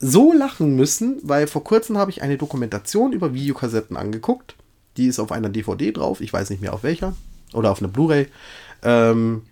so 0.00 0.32
lachen 0.32 0.74
müssen, 0.76 1.20
weil 1.22 1.46
vor 1.46 1.62
kurzem 1.62 1.98
habe 1.98 2.10
ich 2.10 2.22
eine 2.22 2.38
Dokumentation 2.38 3.12
über 3.12 3.34
Videokassetten 3.34 3.96
angeguckt. 3.96 4.56
Die 4.96 5.06
ist 5.06 5.20
auf 5.20 5.30
einer 5.30 5.50
DVD 5.50 5.92
drauf, 5.92 6.20
ich 6.20 6.32
weiß 6.32 6.50
nicht 6.50 6.62
mehr 6.62 6.72
auf 6.72 6.82
welcher. 6.82 7.14
Oder 7.52 7.70
auf 7.70 7.80
einer 7.80 7.88
Blu-ray. 7.92 8.28
Ähm, 8.82 9.42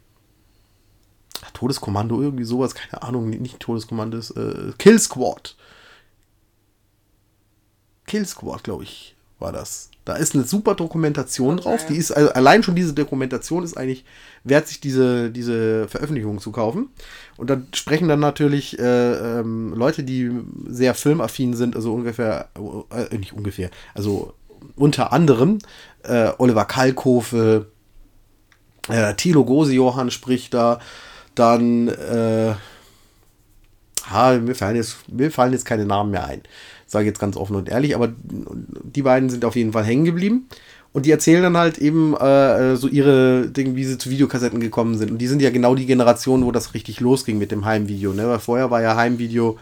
Todeskommando, 1.52 2.20
irgendwie 2.22 2.44
sowas, 2.44 2.74
keine 2.74 3.02
Ahnung, 3.02 3.28
nicht 3.28 3.60
Todeskommando, 3.60 4.16
ist, 4.16 4.30
äh, 4.30 4.72
Kill 4.78 4.98
Squad. 4.98 5.54
Kill 8.06 8.24
Squad, 8.26 8.64
glaube 8.64 8.84
ich, 8.84 9.16
war 9.38 9.52
das. 9.52 9.90
Da 10.04 10.16
ist 10.16 10.34
eine 10.34 10.44
super 10.44 10.74
Dokumentation 10.74 11.58
drauf. 11.58 11.84
Die 11.86 11.96
ist, 11.96 12.12
also 12.12 12.30
allein 12.32 12.62
schon 12.62 12.74
diese 12.74 12.94
Dokumentation 12.94 13.62
ist 13.62 13.76
eigentlich 13.76 14.04
wert, 14.42 14.66
sich 14.66 14.80
diese, 14.80 15.30
diese 15.30 15.86
Veröffentlichung 15.86 16.40
zu 16.40 16.50
kaufen. 16.50 16.88
Und 17.36 17.50
dann 17.50 17.68
sprechen 17.74 18.08
dann 18.08 18.20
natürlich 18.20 18.78
äh, 18.78 19.40
ähm, 19.40 19.74
Leute, 19.74 20.04
die 20.04 20.30
sehr 20.66 20.94
filmaffin 20.94 21.54
sind, 21.54 21.76
also 21.76 21.92
ungefähr, 21.92 22.48
äh, 22.90 23.16
nicht 23.16 23.34
ungefähr, 23.34 23.70
also 23.94 24.32
unter 24.76 25.12
anderem 25.12 25.58
äh, 26.04 26.30
Oliver 26.38 26.64
Kalkofe, 26.64 27.66
äh, 28.88 29.14
Thilo 29.14 29.44
Gose-Johann 29.44 30.10
spricht 30.10 30.54
da, 30.54 30.80
dann, 31.34 31.88
äh, 31.88 32.54
ha, 34.10 34.38
mir, 34.38 34.54
fallen 34.54 34.76
jetzt, 34.76 35.08
mir 35.08 35.30
fallen 35.30 35.52
jetzt 35.52 35.66
keine 35.66 35.84
Namen 35.84 36.10
mehr 36.10 36.24
ein. 36.24 36.42
Sage 36.88 37.06
jetzt 37.06 37.20
ganz 37.20 37.36
offen 37.36 37.54
und 37.54 37.68
ehrlich, 37.68 37.94
aber 37.94 38.12
die 38.18 39.02
beiden 39.02 39.28
sind 39.28 39.44
auf 39.44 39.56
jeden 39.56 39.72
Fall 39.72 39.84
hängen 39.84 40.04
geblieben. 40.04 40.48
Und 40.94 41.04
die 41.04 41.10
erzählen 41.10 41.42
dann 41.42 41.56
halt 41.56 41.78
eben 41.78 42.16
äh, 42.16 42.74
so 42.76 42.88
ihre 42.88 43.48
Dinge, 43.48 43.76
wie 43.76 43.84
sie 43.84 43.98
zu 43.98 44.10
Videokassetten 44.10 44.58
gekommen 44.58 44.96
sind. 44.96 45.10
Und 45.10 45.18
die 45.18 45.26
sind 45.26 45.42
ja 45.42 45.50
genau 45.50 45.74
die 45.74 45.84
Generation, 45.84 46.44
wo 46.44 46.50
das 46.50 46.72
richtig 46.72 47.00
losging 47.00 47.38
mit 47.38 47.52
dem 47.52 47.66
Heimvideo. 47.66 48.14
Ne? 48.14 48.26
Weil 48.26 48.38
vorher 48.38 48.70
war 48.70 48.80
ja 48.80 48.96
Heimvideo 48.96 49.58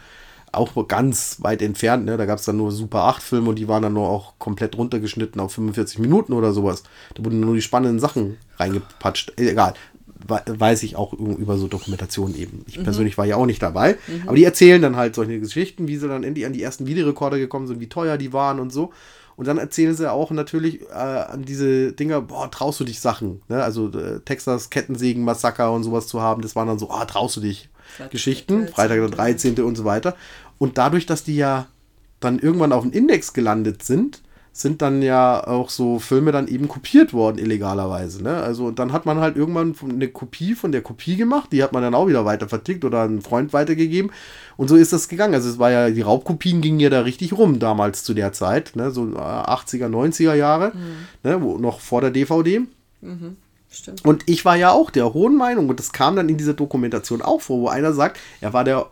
auch 0.52 0.88
ganz 0.88 1.38
weit 1.40 1.62
entfernt. 1.62 2.04
Ne? 2.04 2.16
Da 2.16 2.26
gab 2.26 2.38
es 2.38 2.44
dann 2.44 2.56
nur 2.56 2.70
Super 2.70 3.02
8 3.04 3.22
Filme 3.22 3.50
und 3.50 3.58
die 3.58 3.68
waren 3.68 3.82
dann 3.82 3.92
nur 3.92 4.08
auch 4.08 4.34
komplett 4.38 4.78
runtergeschnitten 4.78 5.40
auf 5.40 5.52
45 5.52 5.98
Minuten 5.98 6.32
oder 6.32 6.52
sowas. 6.52 6.84
Da 7.14 7.24
wurden 7.24 7.40
nur 7.40 7.56
die 7.56 7.62
spannenden 7.62 7.98
Sachen 7.98 8.38
reingepatscht. 8.56 9.32
Egal. 9.36 9.74
We- 10.28 10.42
Weiß 10.46 10.82
ich 10.82 10.96
auch 10.96 11.12
über 11.12 11.58
so 11.58 11.68
Dokumentationen 11.68 12.36
eben. 12.36 12.64
Ich 12.66 12.82
persönlich 12.82 13.16
war 13.18 13.24
ja 13.26 13.36
auch 13.36 13.46
nicht 13.46 13.62
dabei. 13.62 13.96
Aber 14.26 14.36
die 14.36 14.44
erzählen 14.44 14.80
dann 14.82 14.96
halt 14.96 15.14
solche 15.14 15.38
Geschichten, 15.40 15.88
wie 15.88 15.96
sie 15.96 16.08
dann 16.08 16.24
endlich 16.24 16.46
an 16.46 16.52
die 16.52 16.62
ersten 16.62 16.86
Videorekorder 16.86 17.38
gekommen 17.38 17.66
sind, 17.66 17.80
wie 17.80 17.88
teuer 17.88 18.16
die 18.18 18.32
waren 18.32 18.60
und 18.60 18.72
so. 18.72 18.92
Und 19.36 19.46
dann 19.46 19.58
erzählen 19.58 19.94
sie 19.94 20.10
auch 20.10 20.30
natürlich 20.30 20.80
äh, 20.90 20.94
an 20.94 21.44
diese 21.44 21.92
Dinger, 21.92 22.22
boah, 22.22 22.50
traust 22.50 22.80
du 22.80 22.84
dich 22.84 23.00
Sachen. 23.00 23.42
Ne? 23.48 23.62
Also 23.62 23.88
äh, 23.90 24.20
Texas 24.24 24.70
Kettensägen-Massaker 24.70 25.72
und 25.72 25.84
sowas 25.84 26.06
zu 26.06 26.22
haben, 26.22 26.40
das 26.40 26.56
waren 26.56 26.68
dann 26.68 26.78
so, 26.78 26.90
ah, 26.90 27.04
traust 27.04 27.36
du 27.36 27.40
dich 27.42 27.68
Freitag 27.96 28.10
Geschichten, 28.12 28.60
der 28.60 28.68
Freitag 28.68 28.96
der 28.96 29.08
13. 29.08 29.54
13. 29.54 29.64
und 29.66 29.76
so 29.76 29.84
weiter. 29.84 30.16
Und 30.58 30.78
dadurch, 30.78 31.04
dass 31.04 31.22
die 31.22 31.36
ja 31.36 31.66
dann 32.20 32.38
irgendwann 32.38 32.72
auf 32.72 32.82
dem 32.82 32.92
Index 32.92 33.34
gelandet 33.34 33.82
sind, 33.82 34.22
sind 34.59 34.81
dann 34.81 35.03
ja 35.03 35.47
auch 35.47 35.69
so 35.69 35.99
Filme 35.99 36.33
dann 36.33 36.49
eben 36.49 36.66
kopiert 36.66 37.12
worden, 37.12 37.37
illegalerweise. 37.37 38.23
Ne? 38.23 38.37
Also 38.37 38.71
dann 38.71 38.90
hat 38.90 39.05
man 39.05 39.19
halt 39.21 39.37
irgendwann 39.37 39.75
eine 39.83 40.09
Kopie 40.09 40.55
von 40.55 40.73
der 40.73 40.81
Kopie 40.81 41.16
gemacht, 41.16 41.53
die 41.53 41.62
hat 41.62 41.75
man 41.75 41.83
dann 41.83 41.95
auch 41.95 42.09
wieder 42.09 42.25
weiter 42.25 42.49
vertickt 42.49 42.85
oder 42.87 43.03
einen 43.03 43.21
Freund 43.21 43.53
weitergegeben. 43.53 44.11
Und 44.57 44.69
so 44.69 44.77
ist 44.77 44.95
das 44.95 45.09
gegangen. 45.09 45.35
Also 45.35 45.51
es 45.51 45.59
war 45.59 45.71
ja, 45.71 45.90
die 45.90 46.01
Raubkopien 46.01 46.62
gingen 46.62 46.81
ja 46.81 46.88
da 46.88 47.01
richtig 47.01 47.35
rum 47.35 47.59
damals 47.59 48.03
zu 48.03 48.14
der 48.14 48.33
Zeit, 48.33 48.77
ne? 48.77 48.90
so 48.90 49.07
äh, 49.07 49.19
80er, 49.19 49.88
90er 49.88 50.35
Jahre, 50.35 50.73
ne? 51.23 51.42
Wo, 51.42 51.59
noch 51.59 51.81
vor 51.81 52.01
der 52.01 52.11
DVD. 52.11 52.62
Stimmt. 53.71 54.07
Und 54.07 54.23
ich 54.25 54.47
war 54.47 54.57
ja 54.57 54.71
auch 54.71 54.90
der 54.90 55.12
hohen 55.12 55.37
Meinung, 55.37 55.69
und 55.69 55.79
das 55.79 55.92
kam 55.92 56.16
dann 56.16 56.31
in 56.31 56.38
dieser 56.38 56.55
Dokumentation 56.55 57.21
auch 57.21 57.42
vor, 57.42 57.61
wo 57.61 57.69
einer 57.69 57.92
sagt, 57.92 58.19
er 58.40 58.55
war 58.55 58.64
der 58.64 58.87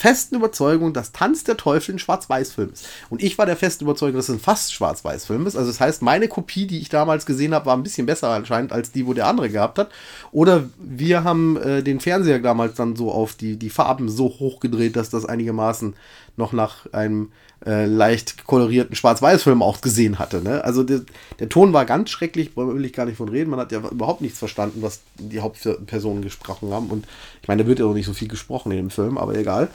festen 0.00 0.36
Überzeugung, 0.36 0.94
dass 0.94 1.12
Tanz 1.12 1.44
der 1.44 1.58
Teufel 1.58 1.94
ein 1.94 1.98
Schwarz-Weiß-Film 1.98 2.70
ist. 2.72 2.88
Und 3.10 3.22
ich 3.22 3.36
war 3.36 3.44
der 3.44 3.56
festen 3.56 3.84
Überzeugung, 3.84 4.16
dass 4.16 4.30
es 4.30 4.36
ein 4.36 4.40
fast 4.40 4.72
Schwarz-Weiß-Film 4.72 5.46
ist. 5.46 5.56
Also 5.56 5.70
das 5.70 5.78
heißt, 5.78 6.00
meine 6.00 6.26
Kopie, 6.26 6.66
die 6.66 6.80
ich 6.80 6.88
damals 6.88 7.26
gesehen 7.26 7.54
habe, 7.54 7.66
war 7.66 7.76
ein 7.76 7.82
bisschen 7.82 8.06
besser 8.06 8.30
anscheinend 8.30 8.72
als 8.72 8.92
die, 8.92 9.06
wo 9.06 9.12
der 9.12 9.26
andere 9.26 9.50
gehabt 9.50 9.78
hat. 9.78 9.90
Oder 10.32 10.64
wir 10.78 11.22
haben 11.22 11.58
äh, 11.58 11.82
den 11.82 12.00
Fernseher 12.00 12.38
damals 12.38 12.76
dann 12.76 12.96
so 12.96 13.12
auf 13.12 13.34
die, 13.34 13.58
die 13.58 13.68
Farben 13.68 14.08
so 14.08 14.24
hochgedreht, 14.24 14.96
dass 14.96 15.10
das 15.10 15.26
einigermaßen 15.26 15.94
noch 16.36 16.52
nach 16.52 16.90
einem 16.92 17.32
äh, 17.66 17.84
leicht 17.84 18.46
kolorierten 18.46 18.96
Schwarz-Weiß-Film 18.96 19.62
auch 19.62 19.80
gesehen 19.80 20.18
hatte. 20.18 20.42
Ne? 20.42 20.64
Also 20.64 20.82
der, 20.82 21.02
der 21.38 21.48
Ton 21.48 21.72
war 21.72 21.84
ganz 21.84 22.10
schrecklich, 22.10 22.56
will 22.56 22.84
ich 22.84 22.92
gar 22.92 23.04
nicht 23.04 23.18
von 23.18 23.28
reden. 23.28 23.50
Man 23.50 23.60
hat 23.60 23.72
ja 23.72 23.80
überhaupt 23.80 24.22
nichts 24.22 24.38
verstanden, 24.38 24.82
was 24.82 25.00
die 25.18 25.40
Hauptpersonen 25.40 26.22
gesprochen 26.22 26.72
haben. 26.72 26.88
Und 26.88 27.06
ich 27.42 27.48
meine, 27.48 27.62
da 27.62 27.68
wird 27.68 27.78
ja 27.78 27.84
auch 27.84 27.94
nicht 27.94 28.06
so 28.06 28.14
viel 28.14 28.28
gesprochen 28.28 28.72
in 28.72 28.78
dem 28.78 28.90
Film, 28.90 29.18
aber 29.18 29.34
egal. 29.34 29.68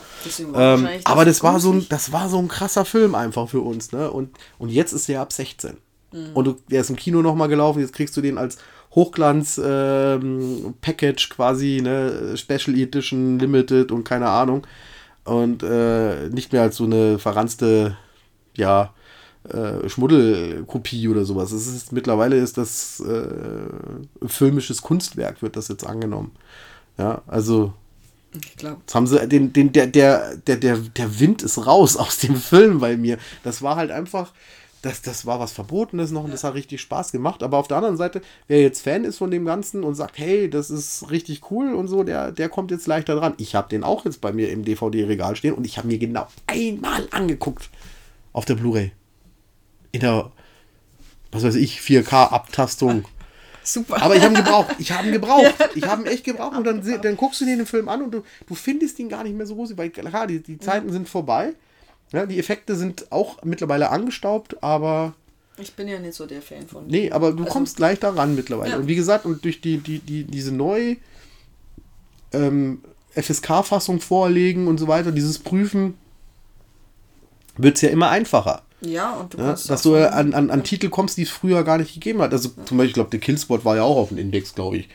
Ähm, 0.55 0.87
aber 1.03 1.25
das 1.25 1.43
war, 1.43 1.59
so 1.59 1.73
ein, 1.73 1.85
das 1.89 2.11
war 2.11 2.29
so 2.29 2.39
ein 2.39 2.47
krasser 2.47 2.85
Film 2.85 3.13
einfach 3.13 3.49
für 3.49 3.61
uns. 3.61 3.91
Ne? 3.91 4.09
Und, 4.09 4.31
und 4.57 4.69
jetzt 4.69 4.93
ist 4.93 5.07
der 5.07 5.21
ab 5.21 5.31
16. 5.31 5.77
Mhm. 6.11 6.29
Und 6.33 6.45
du, 6.45 6.57
der 6.71 6.81
ist 6.81 6.89
im 6.89 6.95
Kino 6.95 7.21
nochmal 7.21 7.49
gelaufen, 7.49 7.81
jetzt 7.81 7.93
kriegst 7.93 8.17
du 8.17 8.21
den 8.21 8.39
als 8.39 8.57
Hochglanz-Package 8.95 11.29
quasi, 11.29 11.81
ne? 11.83 12.35
Special 12.37 12.77
Edition, 12.77 13.37
Limited 13.39 13.91
und 13.91 14.05
keine 14.05 14.29
Ahnung. 14.29 14.65
Und 15.25 15.63
äh, 15.63 16.29
nicht 16.29 16.53
mehr 16.53 16.61
als 16.63 16.77
so 16.77 16.85
eine 16.85 17.19
verranzte, 17.19 17.97
ja, 18.55 18.93
äh, 19.49 19.89
Schmuddelkopie 19.89 21.07
oder 21.07 21.25
sowas. 21.25 21.51
Es 21.51 21.67
ist, 21.67 21.91
mittlerweile 21.91 22.37
ist 22.37 22.57
das 22.57 22.99
äh, 23.01 24.27
filmisches 24.27 24.81
Kunstwerk, 24.81 25.41
wird 25.41 25.55
das 25.57 25.67
jetzt 25.67 25.85
angenommen. 25.85 26.31
Ja, 26.97 27.23
also 27.27 27.73
Ich 28.33 28.57
glaube. 28.57 28.81
Jetzt 28.81 28.95
haben 28.95 29.07
sie 29.07 29.27
den, 29.27 29.53
den, 29.53 29.71
der, 29.73 29.87
der, 29.87 30.37
der, 30.37 30.57
der, 30.57 30.77
der 30.77 31.19
Wind 31.19 31.43
ist 31.43 31.65
raus 31.65 31.97
aus 31.97 32.19
dem 32.19 32.35
Film 32.35 32.79
bei 32.79 32.97
mir. 32.97 33.17
Das 33.43 33.61
war 33.61 33.75
halt 33.75 33.91
einfach, 33.91 34.33
das, 34.85 35.01
das 35.01 35.25
war 35.25 35.39
was 35.39 35.51
Verbotenes 35.51 36.11
noch 36.11 36.25
und 36.25 36.31
das 36.31 36.43
hat 36.43 36.53
richtig 36.53 36.79
Spaß 36.79 37.11
gemacht. 37.11 37.41
Aber 37.41 37.57
auf 37.57 37.67
der 37.67 37.77
anderen 37.77 37.97
Seite, 37.97 38.21
wer 38.47 38.61
jetzt 38.61 38.81
Fan 38.83 39.03
ist 39.03 39.17
von 39.17 39.31
dem 39.31 39.43
Ganzen 39.43 39.83
und 39.83 39.95
sagt, 39.95 40.19
hey, 40.19 40.47
das 40.47 40.69
ist 40.69 41.09
richtig 41.09 41.49
cool 41.49 41.73
und 41.73 41.87
so, 41.87 42.03
der, 42.03 42.31
der 42.31 42.49
kommt 42.49 42.69
jetzt 42.69 42.85
leichter 42.85 43.15
dran. 43.15 43.33
Ich 43.37 43.55
habe 43.55 43.67
den 43.67 43.83
auch 43.83 44.05
jetzt 44.05 44.21
bei 44.21 44.31
mir 44.31 44.49
im 44.51 44.63
DVD-Regal 44.63 45.35
stehen 45.35 45.55
und 45.55 45.65
ich 45.65 45.79
habe 45.79 45.87
mir 45.87 45.97
genau 45.97 46.27
einmal 46.45 47.07
angeguckt 47.09 47.69
auf 48.31 48.45
der 48.45 48.55
Blu-ray. 48.55 48.91
In 49.91 50.01
der, 50.01 50.31
was 51.31 51.43
weiß 51.43 51.55
ich, 51.55 51.79
4K-Abtastung. 51.79 53.05
Super. 53.63 54.03
Aber 54.03 54.15
ich 54.15 54.21
habe 54.21 54.35
ihn 54.35 54.43
gebraucht. 54.43 54.75
Ich 54.77 54.91
habe 54.91 55.07
ihn 55.07 55.13
gebraucht. 55.13 55.55
Ich 55.73 55.87
habe 55.87 56.03
ihn 56.03 56.07
echt 56.07 56.23
gebraucht. 56.23 56.55
Und 56.55 56.63
dann, 56.65 57.01
dann 57.01 57.17
guckst 57.17 57.41
du 57.41 57.45
dir 57.45 57.57
den 57.57 57.65
Film 57.65 57.89
an 57.89 58.03
und 58.03 58.11
du, 58.11 58.23
du 58.45 58.53
findest 58.53 58.99
ihn 58.99 59.09
gar 59.09 59.23
nicht 59.23 59.35
mehr 59.35 59.47
so 59.47 59.55
groß. 59.55 59.75
Weil 59.77 59.89
klar, 59.89 60.27
die, 60.27 60.43
die 60.43 60.59
Zeiten 60.59 60.91
sind 60.91 61.09
vorbei. 61.09 61.53
Ja, 62.11 62.25
die 62.25 62.39
Effekte 62.39 62.75
sind 62.75 63.11
auch 63.11 63.43
mittlerweile 63.43 63.89
angestaubt, 63.89 64.61
aber 64.63 65.13
ich 65.57 65.73
bin 65.73 65.87
ja 65.87 65.99
nicht 65.99 66.13
so 66.15 66.25
der 66.25 66.41
Fan 66.41 66.67
von. 66.67 66.85
nee, 66.87 67.11
aber 67.11 67.31
du 67.31 67.39
Also- 67.43 67.51
kommst 67.53 67.79
leichter 67.79 68.15
ran 68.15 68.35
mittlerweile. 68.35 68.71
Ja. 68.71 68.77
Und 68.77 68.87
wie 68.87 68.95
gesagt, 68.95 69.25
und 69.25 69.43
durch 69.45 69.61
die, 69.61 69.77
die, 69.77 69.99
die, 69.99 70.23
diese 70.25 70.51
neue 70.53 70.97
ähm, 72.33 72.81
FSK-Fassung 73.15 74.01
vorlegen 74.01 74.67
und 74.67 74.77
so 74.77 74.87
weiter, 74.87 75.11
dieses 75.11 75.39
Prüfen, 75.39 75.95
wird 77.57 77.75
es 77.77 77.81
ja 77.81 77.89
immer 77.89 78.09
einfacher. 78.09 78.63
Ja, 78.81 79.13
und 79.13 79.33
du 79.33 79.37
Ja, 79.37 79.53
dass 79.53 79.81
du 79.81 79.95
an, 79.95 80.33
an, 80.33 80.51
an 80.51 80.63
Titel 80.63 80.89
kommst, 80.89 81.17
die 81.17 81.23
es 81.23 81.29
früher 81.29 81.63
gar 81.63 81.77
nicht 81.77 81.93
gegeben 81.93 82.21
hat. 82.21 82.33
Also 82.33 82.49
zum 82.65 82.77
Beispiel, 82.77 82.87
ich 82.89 82.93
glaube, 82.93 83.09
der 83.11 83.21
Killspot 83.21 83.63
war 83.63 83.77
ja 83.77 83.83
auch 83.83 83.95
auf 83.97 84.09
dem 84.09 84.17
Index, 84.17 84.53
glaube 84.53 84.77
ich. 84.77 84.89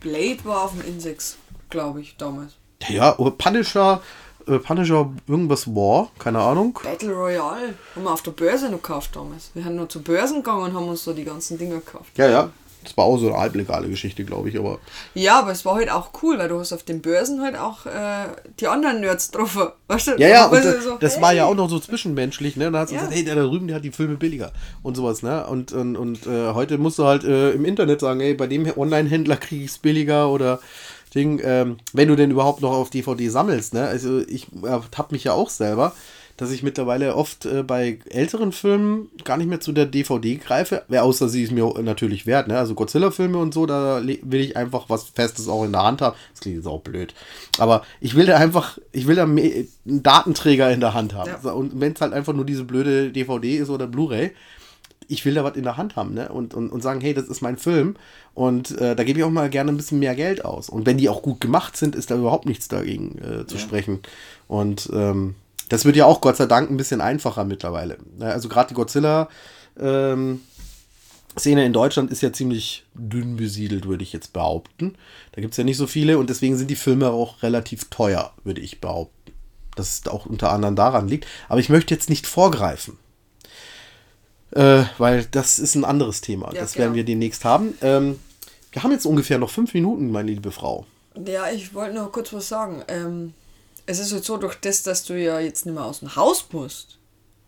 Blade 0.00 0.38
war 0.44 0.62
auf 0.62 0.72
dem 0.72 0.86
Index, 0.86 1.36
glaube 1.70 2.00
ich, 2.00 2.16
damals. 2.16 2.52
Ja, 2.88 3.18
oder 3.18 3.32
Punisher, 3.32 4.00
äh, 4.48 4.58
Punisher 4.58 5.10
irgendwas 5.26 5.66
War, 5.68 6.10
keine 6.18 6.40
Ahnung. 6.40 6.78
Battle 6.82 7.12
Royale 7.14 7.74
haben 7.94 8.04
wir 8.04 8.12
auf 8.12 8.22
der 8.22 8.32
Börse 8.32 8.66
noch 8.66 8.82
gekauft 8.82 9.10
damals. 9.14 9.50
Wir 9.54 9.64
haben 9.64 9.76
nur 9.76 9.88
zu 9.88 10.02
Börsen 10.02 10.36
gegangen 10.42 10.62
und 10.64 10.74
haben 10.74 10.88
uns 10.88 11.04
so 11.04 11.12
die 11.12 11.24
ganzen 11.24 11.58
Dinger 11.58 11.76
gekauft. 11.76 12.10
Ja, 12.16 12.28
ja. 12.28 12.50
Das 12.84 12.96
war 12.96 13.04
auch 13.04 13.18
so 13.18 13.28
eine 13.28 13.36
halblegale 13.36 13.88
Geschichte, 13.88 14.24
glaube 14.24 14.48
ich, 14.48 14.58
aber. 14.58 14.78
Ja, 15.12 15.40
aber 15.40 15.50
es 15.50 15.64
war 15.64 15.74
halt 15.74 15.90
auch 15.90 16.10
cool, 16.22 16.38
weil 16.38 16.48
du 16.48 16.58
hast 16.60 16.72
auf 16.72 16.84
den 16.84 17.02
Börsen 17.02 17.42
halt 17.42 17.58
auch 17.58 17.84
äh, 17.86 18.28
die 18.60 18.68
anderen 18.68 19.00
Nerds 19.00 19.30
drauf. 19.32 19.58
Weißt 19.88 20.06
du? 20.06 20.10
Ja, 20.12 20.28
ja, 20.28 20.46
und 20.46 20.64
das, 20.64 20.84
so, 20.84 20.96
das 20.96 21.16
hey. 21.16 21.22
war 21.22 21.32
ja 21.34 21.44
auch 21.46 21.56
noch 21.56 21.68
so 21.68 21.80
zwischenmenschlich, 21.80 22.56
ne? 22.56 22.70
Da 22.70 22.78
hast 22.78 22.90
du 22.90 22.94
Ja. 22.94 23.00
gesagt, 23.00 23.16
hey, 23.16 23.24
der 23.24 23.34
da 23.34 23.42
drüben, 23.42 23.66
der 23.66 23.76
hat 23.76 23.84
die 23.84 23.90
Filme 23.90 24.14
billiger 24.16 24.52
und 24.82 24.96
sowas, 24.96 25.22
ne? 25.22 25.44
Und, 25.48 25.72
und, 25.72 25.96
und 25.96 26.26
äh, 26.26 26.52
heute 26.54 26.78
musst 26.78 26.98
du 27.00 27.04
halt 27.04 27.24
äh, 27.24 27.50
im 27.50 27.64
Internet 27.64 28.00
sagen, 28.00 28.20
hey, 28.20 28.34
bei 28.34 28.46
dem 28.46 28.64
Online-Händler 28.74 29.36
kriege 29.36 29.64
ich 29.64 29.72
es 29.72 29.78
billiger 29.78 30.30
oder 30.30 30.60
Ding, 31.10 31.40
ähm, 31.42 31.78
wenn 31.92 32.08
du 32.08 32.16
denn 32.16 32.30
überhaupt 32.30 32.62
noch 32.62 32.72
auf 32.72 32.90
DVD 32.90 33.28
sammelst, 33.28 33.74
ne? 33.74 33.86
Also 33.86 34.20
ich 34.20 34.46
äh, 34.62 34.80
hab 34.96 35.12
mich 35.12 35.24
ja 35.24 35.32
auch 35.32 35.50
selber, 35.50 35.92
dass 36.38 36.52
ich 36.52 36.62
mittlerweile 36.62 37.16
oft 37.16 37.46
äh, 37.46 37.64
bei 37.64 37.98
älteren 38.08 38.52
Filmen 38.52 39.10
gar 39.24 39.36
nicht 39.36 39.48
mehr 39.48 39.60
zu 39.60 39.72
der 39.72 39.86
DVD 39.86 40.36
greife, 40.36 40.84
wer 40.88 41.04
außer 41.04 41.28
sie 41.28 41.42
ist 41.42 41.52
mir 41.52 41.74
natürlich 41.82 42.26
wert, 42.26 42.48
ne? 42.48 42.56
Also 42.56 42.74
Godzilla-Filme 42.74 43.36
und 43.38 43.52
so, 43.52 43.66
da 43.66 44.00
will 44.02 44.40
ich 44.40 44.56
einfach 44.56 44.88
was 44.88 45.04
Festes 45.04 45.48
auch 45.48 45.64
in 45.64 45.72
der 45.72 45.82
Hand 45.82 46.00
haben. 46.00 46.16
Das 46.32 46.40
klingt 46.40 46.56
jetzt 46.56 46.66
auch 46.66 46.80
blöd. 46.80 47.12
Aber 47.58 47.82
ich 48.00 48.14
will 48.14 48.26
da 48.26 48.36
einfach, 48.36 48.78
ich 48.92 49.06
will 49.06 49.16
da 49.16 49.24
einen 49.24 49.68
Datenträger 49.84 50.70
in 50.70 50.80
der 50.80 50.94
Hand 50.94 51.14
haben. 51.14 51.30
Ja. 51.42 51.50
Und 51.50 51.80
wenn 51.80 51.92
es 51.92 52.00
halt 52.00 52.12
einfach 52.12 52.32
nur 52.32 52.46
diese 52.46 52.64
blöde 52.64 53.10
DVD 53.10 53.56
ist 53.56 53.68
oder 53.68 53.88
Blu-ray, 53.88 54.30
ich 55.08 55.24
will 55.24 55.34
da 55.34 55.42
was 55.42 55.56
in 55.56 55.64
der 55.64 55.76
Hand 55.76 55.96
haben, 55.96 56.14
ne? 56.14 56.28
Und, 56.28 56.54
und, 56.54 56.70
und 56.70 56.82
sagen, 56.82 57.00
hey, 57.00 57.14
das 57.14 57.28
ist 57.28 57.40
mein 57.40 57.56
Film. 57.56 57.96
Und 58.34 58.78
äh, 58.78 58.94
da 58.94 59.04
gebe 59.04 59.18
ich 59.18 59.24
auch 59.24 59.30
mal 59.30 59.50
gerne 59.50 59.72
ein 59.72 59.76
bisschen 59.76 59.98
mehr 59.98 60.14
Geld 60.14 60.44
aus. 60.44 60.68
Und 60.68 60.86
wenn 60.86 60.98
die 60.98 61.08
auch 61.08 61.22
gut 61.22 61.40
gemacht 61.40 61.76
sind, 61.76 61.96
ist 61.96 62.10
da 62.10 62.16
überhaupt 62.16 62.46
nichts 62.46 62.68
dagegen 62.68 63.18
äh, 63.18 63.46
zu 63.46 63.56
ja. 63.56 63.60
sprechen. 63.60 64.00
Und 64.46 64.90
ähm, 64.92 65.34
das 65.70 65.84
wird 65.84 65.96
ja 65.96 66.04
auch 66.04 66.20
Gott 66.20 66.36
sei 66.36 66.46
Dank 66.46 66.70
ein 66.70 66.76
bisschen 66.76 67.00
einfacher 67.00 67.44
mittlerweile. 67.44 67.98
Also 68.20 68.48
gerade 68.48 68.68
die 68.68 68.74
Godzilla 68.74 69.28
ähm, 69.78 70.40
Szene 71.38 71.64
in 71.64 71.72
Deutschland 71.72 72.10
ist 72.10 72.22
ja 72.22 72.32
ziemlich 72.32 72.84
dünn 72.94 73.36
besiedelt, 73.36 73.86
würde 73.86 74.02
ich 74.02 74.12
jetzt 74.12 74.32
behaupten. 74.32 74.94
Da 75.32 75.40
gibt 75.40 75.52
es 75.52 75.58
ja 75.58 75.64
nicht 75.64 75.76
so 75.76 75.86
viele 75.86 76.18
und 76.18 76.30
deswegen 76.30 76.56
sind 76.56 76.70
die 76.70 76.76
Filme 76.76 77.10
auch 77.10 77.42
relativ 77.42 77.88
teuer, 77.90 78.32
würde 78.44 78.60
ich 78.60 78.80
behaupten. 78.80 79.32
Das 79.76 79.90
ist 79.90 80.08
auch 80.08 80.26
unter 80.26 80.52
anderem 80.52 80.74
daran 80.74 81.08
liegt. 81.08 81.26
Aber 81.48 81.60
ich 81.60 81.68
möchte 81.68 81.94
jetzt 81.94 82.10
nicht 82.10 82.26
vorgreifen. 82.26 82.98
Äh, 84.52 84.84
weil 84.96 85.26
das 85.30 85.58
ist 85.58 85.74
ein 85.74 85.84
anderes 85.84 86.20
Thema. 86.20 86.52
Ja, 86.54 86.60
das 86.60 86.76
werden 86.76 86.94
wir 86.94 87.04
demnächst 87.04 87.44
haben. 87.44 87.76
Ähm, 87.82 88.18
wir 88.72 88.82
haben 88.82 88.92
jetzt 88.92 89.06
ungefähr 89.06 89.38
noch 89.38 89.50
fünf 89.50 89.74
Minuten, 89.74 90.10
meine 90.10 90.30
liebe 90.30 90.50
Frau. 90.50 90.86
Ja, 91.26 91.50
ich 91.50 91.74
wollte 91.74 91.94
noch 91.94 92.12
kurz 92.12 92.32
was 92.32 92.48
sagen. 92.48 92.82
Ähm, 92.88 93.34
es 93.86 93.98
ist 93.98 94.12
halt 94.12 94.24
so, 94.24 94.36
durch 94.36 94.56
das, 94.56 94.82
dass 94.82 95.04
du 95.04 95.14
ja 95.14 95.40
jetzt 95.40 95.66
nicht 95.66 95.74
mehr 95.74 95.84
aus 95.84 96.00
dem 96.00 96.14
Haus 96.14 96.46
musst. 96.52 96.98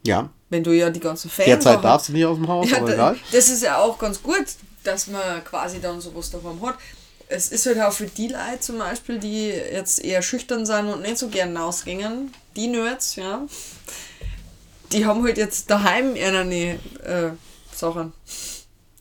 Ja. 0.07 0.31
Wenn 0.49 0.65
du 0.65 0.73
ja 0.73 0.91
die 0.91 1.01
ganzen 1.01 1.31
Fans. 1.31 1.47
Derzeit 1.47 1.85
darfst 1.85 2.09
du 2.09 2.13
nicht 2.13 2.25
aus 2.25 2.37
dem 2.37 2.49
Haus, 2.49 2.71
ja, 2.71 2.79
aber 2.79 2.93
egal. 2.93 3.17
Das 3.33 3.49
ist 3.49 3.63
ja 3.63 3.79
auch 3.79 3.99
ganz 3.99 4.23
gut, 4.23 4.47
dass 4.83 5.07
man 5.07 5.45
quasi 5.45 5.81
dann 5.81 6.01
sowas 6.01 6.31
davon 6.31 6.61
hat. 6.63 6.77
Es 7.29 7.53
ist 7.53 7.67
halt 7.67 7.81
auch 7.81 7.93
für 7.93 8.07
die 8.07 8.29
Leute 8.29 8.61
zum 8.61 8.79
Beispiel, 8.79 9.19
die 9.19 9.49
jetzt 9.49 10.03
eher 10.03 10.23
schüchtern 10.23 10.67
sind 10.67 10.89
und 10.89 11.03
nicht 11.03 11.19
so 11.19 11.29
gern 11.29 11.57
rausgingen, 11.57 12.33
die 12.57 12.67
Nerds, 12.67 13.17
ja, 13.17 13.47
die 14.93 15.07
haben 15.07 15.23
halt 15.25 15.39
jetzt 15.39 15.71
daheim 15.71 16.17
ihre 16.17 16.43
äh, 16.45 17.31
Sachen. 17.75 18.13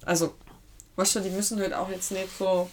Also, 0.05 0.35
weißt 0.95 1.15
du, 1.15 1.19
die 1.21 1.29
müssen 1.29 1.59
halt 1.59 1.73
auch 1.73 1.89
jetzt 1.89 2.11
nicht 2.11 2.27
so 2.37 2.69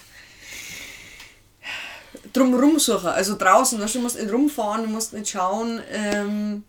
drumherum 2.32 2.78
suchen. 2.78 3.08
Also 3.08 3.36
draußen, 3.36 3.78
du 3.78 3.98
musst 4.00 4.18
nicht 4.18 4.32
rumfahren, 4.32 4.84
du 4.84 4.88
musst 4.88 5.12
nicht 5.12 5.28
schauen. 5.30 5.80
Ähm, 5.90 6.64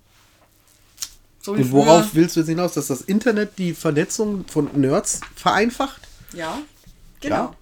so 1.42 1.54
Und 1.54 1.72
worauf 1.72 2.14
willst 2.14 2.36
du 2.36 2.42
jetzt 2.42 2.50
hinaus, 2.50 2.74
dass 2.74 2.88
das 2.88 3.02
Internet 3.02 3.58
die 3.58 3.74
Vernetzung 3.74 4.46
von 4.48 4.70
Nerds 4.80 5.22
vereinfacht? 5.36 6.02
Ja, 6.34 6.60
genau. 7.22 7.36
Ja, 7.36 7.54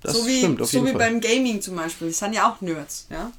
das 0.00 0.16
so 0.16 0.26
wie, 0.26 0.38
stimmt, 0.38 0.62
auf 0.62 0.70
so 0.70 0.78
jeden 0.78 0.88
wie 0.88 0.98
Fall. 0.98 1.10
beim 1.10 1.20
Gaming 1.20 1.60
zum 1.60 1.76
Beispiel. 1.76 2.08
Das 2.08 2.18
sind 2.18 2.34
ja 2.34 2.50
auch 2.50 2.60
Nerds, 2.60 3.06
ja. 3.10 3.32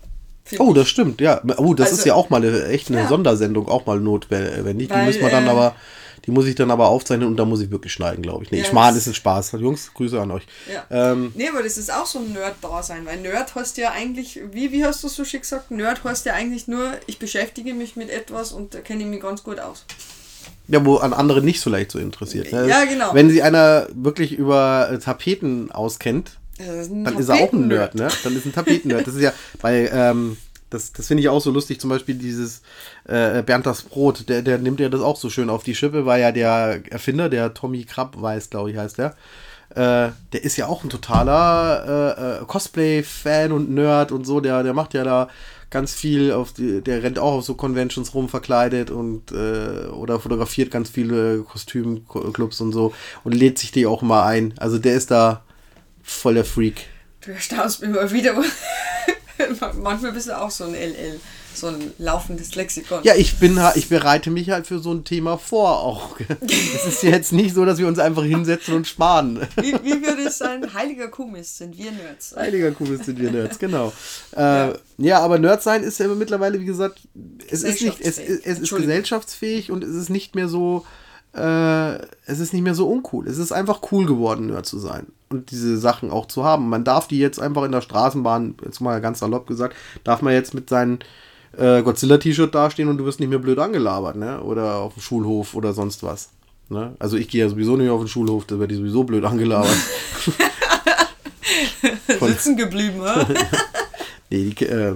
Oh, 0.60 0.74
das 0.74 0.90
stimmt, 0.90 1.22
ja. 1.22 1.42
Oh, 1.58 1.74
das 1.74 1.88
also, 1.88 2.00
ist 2.00 2.06
ja 2.06 2.16
auch 2.16 2.30
mal 2.30 2.38
eine, 2.38 2.66
echt 2.68 2.90
eine 2.90 3.02
ja. 3.02 3.08
Sondersendung, 3.08 3.68
auch 3.70 3.86
mal 3.86 4.00
notwendig. 4.00 4.90
Weil, 4.90 5.00
die 5.00 5.06
müssen 5.06 5.22
wir 5.22 5.30
dann 5.30 5.48
äh, 5.48 5.50
aber 5.50 5.76
die 6.26 6.32
muss 6.32 6.46
ich 6.46 6.56
dann 6.56 6.72
aber 6.72 6.88
aufzeichnen 6.88 7.28
und 7.28 7.38
da 7.38 7.44
muss 7.44 7.60
ich 7.60 7.70
wirklich 7.70 7.92
schneiden, 7.92 8.22
glaube 8.22 8.46
ich. 8.46 8.52
Nee, 8.52 8.60
ja, 8.60 8.66
Schmarrn 8.66 8.96
ist 8.96 9.08
ein 9.08 9.14
Spaß. 9.14 9.54
Jungs, 9.54 9.94
Grüße 9.94 10.20
an 10.20 10.32
euch. 10.32 10.44
Ja. 10.72 11.12
Ähm, 11.12 11.34
nee, 11.36 11.50
aber 11.50 11.64
das 11.64 11.78
ist 11.78 11.92
auch 11.92 12.06
so 12.06 12.20
ein 12.20 12.32
Nerd-Dasein, 12.32 13.06
weil 13.06 13.20
Nerd 13.20 13.56
heißt 13.56 13.78
ja 13.78 13.92
eigentlich, 13.92 14.40
wie, 14.52 14.72
wie 14.72 14.86
hast 14.86 15.04
du 15.04 15.10
so 15.10 15.26
schick 15.26 15.42
gesagt? 15.42 15.72
Nerd 15.72 16.04
heißt 16.04 16.26
ja 16.26 16.34
eigentlich 16.34 16.68
nur, 16.68 16.92
ich 17.08 17.20
beschäftige 17.20 17.74
mich 17.74 17.98
mit 17.98 18.10
etwas 18.10 18.54
und 18.54 18.74
da 18.74 18.80
kenne 18.80 19.04
ich 19.04 19.10
mich 19.10 19.22
ganz 19.22 19.44
gut 19.44 19.60
aus. 19.60 19.86
Ja, 20.70 20.86
wo 20.86 20.96
an 20.96 21.12
andere 21.12 21.42
nicht 21.42 21.60
so 21.60 21.70
leicht 21.70 21.92
so 21.92 22.00
interessiert. 22.00 22.54
Ne? 22.54 22.70
Ja, 22.70 22.86
genau. 22.86 23.14
Wenn 23.14 23.30
sich 23.30 23.44
einer 23.44 23.88
wirklich 23.94 24.32
über 24.32 24.98
Tapeten 25.04 25.72
auskennt, 25.74 26.40
ist 26.58 26.92
dann 26.92 27.18
ist 27.18 27.30
er 27.30 27.36
auch 27.36 27.54
ein 27.54 27.68
Nerd, 27.68 27.96
ne? 27.96 28.08
Dann 28.24 28.36
ist 28.36 28.46
ein 28.46 28.54
Tapeten-Nerd. 28.54 29.08
Das 29.08 29.16
ist 29.16 29.22
ja 29.22 29.34
bei 29.62 29.90
ähm, 29.92 30.38
das, 30.74 30.92
das 30.92 31.08
finde 31.08 31.22
ich 31.22 31.30
auch 31.30 31.42
so 31.42 31.52
lustig, 31.52 31.80
zum 31.80 31.90
Beispiel 31.90 32.16
dieses 32.16 32.62
äh, 33.06 33.44
Bernd 33.44 33.66
das 33.66 33.84
Brot, 33.84 34.28
der, 34.28 34.42
der 34.42 34.58
nimmt 34.58 34.80
ja 34.80 34.90
das 34.90 35.02
auch 35.02 35.18
so 35.18 35.30
schön 35.30 35.50
auf 35.50 35.64
die 35.64 35.76
Schippe, 35.76 36.06
weil 36.06 36.22
ja 36.22 36.32
der 36.32 36.82
Erfinder, 36.90 37.30
der 37.30 37.54
Tommy 37.54 37.84
Krabb 37.84 38.20
weiß, 38.20 38.50
glaube 38.50 38.72
ich, 38.72 38.78
heißt 38.78 38.98
der. 38.98 39.16
Äh, 39.70 40.12
der 40.34 40.44
ist 40.44 40.58
ja 40.58 40.68
auch 40.68 40.84
ein 40.84 40.90
totaler 40.90 42.18
äh, 42.18 42.42
äh, 42.42 42.46
Cosplay-Fan 42.46 43.52
und 43.52 43.72
Nerd 43.72 44.12
und 44.12 44.26
so, 44.26 44.40
der, 44.40 44.64
der 44.64 44.74
macht 44.74 44.94
ja 44.94 45.04
da 45.04 45.30
ganz 45.70 45.94
viel 45.94 46.32
auf 46.32 46.54
die, 46.54 46.82
der 46.82 47.02
rennt 47.02 47.18
auch 47.18 47.34
auf 47.34 47.46
so 47.46 47.56
Conventions 47.56 48.14
rum 48.14 48.30
verkleidet 48.30 48.92
und 48.92 49.32
äh, 49.32 49.88
oder 49.88 50.20
fotografiert 50.20 50.70
ganz 50.70 50.92
viele 50.92 51.40
Kostümclubs 51.40 52.62
und 52.62 52.74
so 52.74 52.94
und 53.24 53.34
lädt 53.34 53.58
sich 53.58 53.72
die 53.72 53.88
auch 53.88 54.04
mal 54.04 54.24
ein. 54.26 54.54
Also 54.58 54.78
der 54.78 54.94
ist 54.94 55.10
da 55.10 55.44
voll 56.04 56.36
der 56.36 56.46
Freak. 56.46 56.86
Du 57.22 57.32
erstaunst 57.32 57.82
mich 57.82 57.90
mal 57.90 58.12
wieder. 58.12 58.36
Manchmal 59.82 60.12
bist 60.12 60.28
du 60.28 60.38
auch 60.38 60.52
so 60.52 60.66
ein 60.66 60.74
LL, 60.74 61.20
so 61.56 61.68
ein 61.68 61.92
laufendes 61.98 62.56
Lexikon. 62.56 63.00
Ja, 63.04 63.16
ich 63.16 63.40
bin 63.40 63.60
ich 63.76 63.90
bereite 63.90 64.30
mich 64.30 64.50
halt 64.50 64.68
für 64.68 64.80
so 64.80 64.94
ein 64.94 65.04
Thema 65.04 65.38
vor 65.38 65.80
auch. 65.80 66.20
es 66.42 66.86
ist 66.86 67.04
jetzt 67.04 67.32
nicht 67.32 67.56
so, 67.56 67.66
dass 67.66 67.80
wir 67.80 67.88
uns 67.88 68.00
einfach 68.00 68.24
hinsetzen 68.24 68.76
und 68.76 68.88
sparen. 68.88 69.48
Wie, 69.56 69.74
wie 69.84 70.06
würde 70.06 70.24
es 70.24 70.38
sein? 70.38 70.74
Heiliger 70.74 71.08
Kumis 71.08 71.58
sind 71.58 71.78
wir 71.78 71.92
Nerds. 71.92 72.36
Heiliger 72.36 72.72
Kumis 72.72 73.06
sind 73.06 73.20
wir 73.20 73.32
Nerds, 73.32 73.58
genau. 73.60 73.94
Äh, 74.36 74.40
ja. 74.40 74.74
ja. 74.98 75.20
aber 75.20 75.38
Nerd 75.38 75.62
sein 75.62 75.84
ist 75.84 76.00
ja 76.00 76.08
mittlerweile, 76.08 76.60
wie 76.60 76.66
gesagt, 76.66 77.02
es 77.50 77.62
ist 77.62 77.82
nicht, 77.82 78.02
es, 78.02 78.18
es 78.18 78.60
ist 78.60 78.76
gesellschaftsfähig 78.76 79.70
und 79.70 79.84
es 79.84 79.94
ist 79.94 80.10
nicht 80.10 80.34
mehr 80.34 80.48
so, 80.48 80.86
äh, 81.36 81.96
es 82.26 82.40
ist 82.40 82.54
nicht 82.54 82.64
mehr 82.64 82.76
so 82.76 82.88
uncool. 82.88 83.28
Es 83.28 83.38
ist 83.38 83.52
einfach 83.52 83.82
cool 83.92 84.06
geworden, 84.06 84.48
Nerd 84.48 84.66
zu 84.66 84.78
sein 84.78 85.08
und 85.34 85.52
diese 85.52 85.78
Sachen 85.78 86.12
auch 86.12 86.28
zu 86.28 86.44
haben. 86.44 86.70
Man 86.70 86.84
darf 86.84 87.08
die 87.08 87.20
jetzt 87.20 87.40
einfach 87.40 87.64
in 87.64 87.72
der 87.72 87.82
Straßenbahn, 87.82 88.56
jetzt 88.64 88.80
mal 88.80 89.02
ganz 89.02 89.20
salopp 89.20 89.48
gesagt, 89.48 89.76
darf 90.04 90.22
man 90.22 90.34
jetzt 90.34 90.54
mit 90.54 90.70
seinem 90.70 91.00
äh, 91.58 91.82
Godzilla-T-Shirt 91.82 92.54
dastehen 92.54 92.88
und 92.88 92.98
du 92.98 93.06
wirst 93.06 93.20
nicht 93.20 93.30
mehr 93.30 93.40
blöd 93.40 93.60
angelabert, 93.60 94.16
ne? 94.16 94.42
Oder 94.42 94.78
auf 94.78 94.94
dem 94.94 95.02
Schulhof 95.02 95.56
oder 95.56 95.74
sonst 95.74 96.04
was. 96.04 96.30
Ne? 96.70 96.96
Also 97.00 97.18
ich 97.18 97.28
gehe 97.28 97.44
ja 97.44 97.50
sowieso 97.50 97.76
nicht 97.76 97.90
auf 97.90 98.02
den 98.02 98.08
Schulhof, 98.08 98.46
da 98.46 98.60
werde 98.60 98.74
ich 98.74 98.80
sowieso 98.80 99.04
blöd 99.04 99.26
angelabert. 99.26 99.76
Sitzen 102.22 102.56
geblieben, 102.56 103.02
oder? 103.02 103.28
nee, 104.30 104.50
die, 104.50 104.66
äh, 104.66 104.96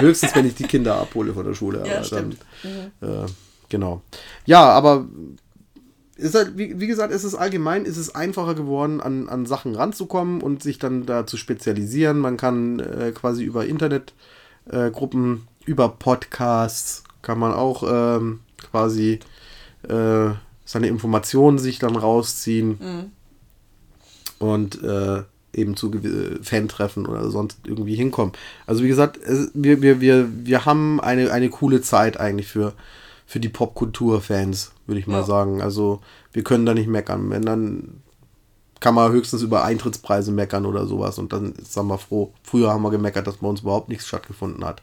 höchstens, 0.00 0.34
wenn 0.34 0.46
ich 0.46 0.54
die 0.54 0.64
Kinder 0.64 0.96
abhole 0.96 1.32
von 1.32 1.46
der 1.46 1.54
Schule. 1.54 1.82
Ja, 1.86 2.04
stimmt. 2.04 2.36
Dann, 2.62 2.92
mhm. 3.10 3.24
äh, 3.24 3.26
genau. 3.70 4.02
Ja, 4.44 4.68
aber 4.68 5.06
ist 6.18 6.34
halt, 6.34 6.58
wie, 6.58 6.80
wie 6.80 6.88
gesagt, 6.88 7.12
ist 7.12 7.24
es 7.24 7.36
allgemein, 7.36 7.84
ist 7.84 7.96
es 7.96 8.14
einfacher 8.14 8.54
geworden, 8.54 9.00
an, 9.00 9.28
an 9.28 9.46
Sachen 9.46 9.76
ranzukommen 9.76 10.42
und 10.42 10.62
sich 10.62 10.78
dann 10.78 11.06
da 11.06 11.26
zu 11.26 11.36
spezialisieren. 11.36 12.18
Man 12.18 12.36
kann 12.36 12.80
äh, 12.80 13.12
quasi 13.12 13.44
über 13.44 13.66
Internetgruppen, 13.66 15.34
äh, 15.34 15.70
über 15.70 15.88
Podcasts, 15.90 17.04
kann 17.22 17.38
man 17.38 17.52
auch 17.52 17.84
ähm, 17.86 18.40
quasi 18.70 19.20
äh, 19.88 20.30
seine 20.64 20.88
Informationen 20.88 21.58
sich 21.58 21.78
dann 21.78 21.94
rausziehen 21.94 22.78
mhm. 22.80 23.12
und 24.40 24.82
äh, 24.82 25.22
eben 25.52 25.76
zu 25.76 25.92
Fan-Treffen 26.42 27.06
oder 27.06 27.30
sonst 27.30 27.60
irgendwie 27.64 27.94
hinkommen. 27.94 28.32
Also 28.66 28.82
wie 28.82 28.88
gesagt, 28.88 29.18
es, 29.18 29.50
wir, 29.54 29.82
wir, 29.82 30.00
wir, 30.00 30.28
wir 30.44 30.64
haben 30.64 31.00
eine, 31.00 31.30
eine 31.30 31.48
coole 31.48 31.80
Zeit 31.80 32.18
eigentlich 32.18 32.48
für, 32.48 32.74
für 33.28 33.40
die 33.40 33.50
Popkultur-Fans 33.50 34.72
würde 34.86 35.00
ich 35.00 35.06
mal 35.06 35.20
ja. 35.20 35.22
sagen. 35.22 35.60
Also 35.60 36.00
wir 36.32 36.42
können 36.42 36.64
da 36.64 36.72
nicht 36.72 36.88
meckern. 36.88 37.28
Wenn 37.28 37.42
dann 37.42 38.02
kann 38.80 38.94
man 38.94 39.12
höchstens 39.12 39.42
über 39.42 39.64
Eintrittspreise 39.64 40.32
meckern 40.32 40.64
oder 40.64 40.86
sowas 40.86 41.18
und 41.18 41.34
dann 41.34 41.52
ist 41.52 41.76
wir 41.76 41.98
froh. 41.98 42.32
Früher 42.42 42.70
haben 42.70 42.82
wir 42.82 42.90
gemeckert, 42.90 43.26
dass 43.26 43.36
bei 43.36 43.46
uns 43.46 43.60
überhaupt 43.60 43.90
nichts 43.90 44.06
stattgefunden 44.08 44.64
hat. 44.64 44.80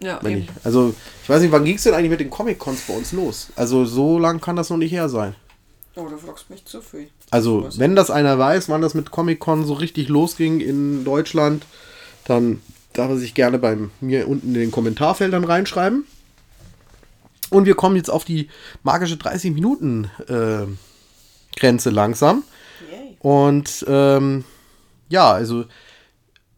Ja, 0.00 0.24
ich, 0.24 0.48
also, 0.62 0.94
ich 1.22 1.28
weiß 1.28 1.42
nicht, 1.42 1.50
wann 1.50 1.64
ging 1.64 1.76
es 1.76 1.82
denn 1.82 1.92
eigentlich 1.92 2.10
mit 2.10 2.20
den 2.20 2.30
Comic-Cons 2.30 2.82
bei 2.86 2.96
uns 2.96 3.12
los? 3.12 3.48
Also, 3.56 3.84
so 3.84 4.18
lang 4.18 4.40
kann 4.40 4.56
das 4.56 4.70
noch 4.70 4.78
nicht 4.78 4.92
her 4.92 5.08
sein. 5.08 5.34
Oh, 5.96 6.06
du 6.08 6.16
fragst 6.16 6.48
mich 6.48 6.64
zu 6.64 6.80
viel. 6.80 7.08
Also, 7.30 7.68
wenn 7.76 7.96
das 7.96 8.10
einer 8.10 8.38
weiß, 8.38 8.68
wann 8.70 8.80
das 8.80 8.94
mit 8.94 9.10
Comic-Con 9.10 9.66
so 9.66 9.74
richtig 9.74 10.08
losging 10.08 10.60
in 10.60 11.04
Deutschland, 11.04 11.66
dann 12.24 12.62
darf 12.92 13.10
er 13.10 13.18
sich 13.18 13.34
gerne 13.34 13.58
bei 13.58 13.76
mir 14.00 14.26
unten 14.26 14.54
in 14.54 14.60
den 14.60 14.70
Kommentarfeldern 14.70 15.44
reinschreiben. 15.44 16.04
Und 17.50 17.66
wir 17.66 17.74
kommen 17.74 17.96
jetzt 17.96 18.10
auf 18.10 18.24
die 18.24 18.48
magische 18.82 19.16
30 19.16 19.52
Minuten 19.52 20.10
äh, 20.28 20.66
Grenze 21.56 21.90
langsam. 21.90 22.44
Yay. 22.90 23.16
Und 23.20 23.84
ähm, 23.88 24.44
ja, 25.08 25.32
also 25.32 25.64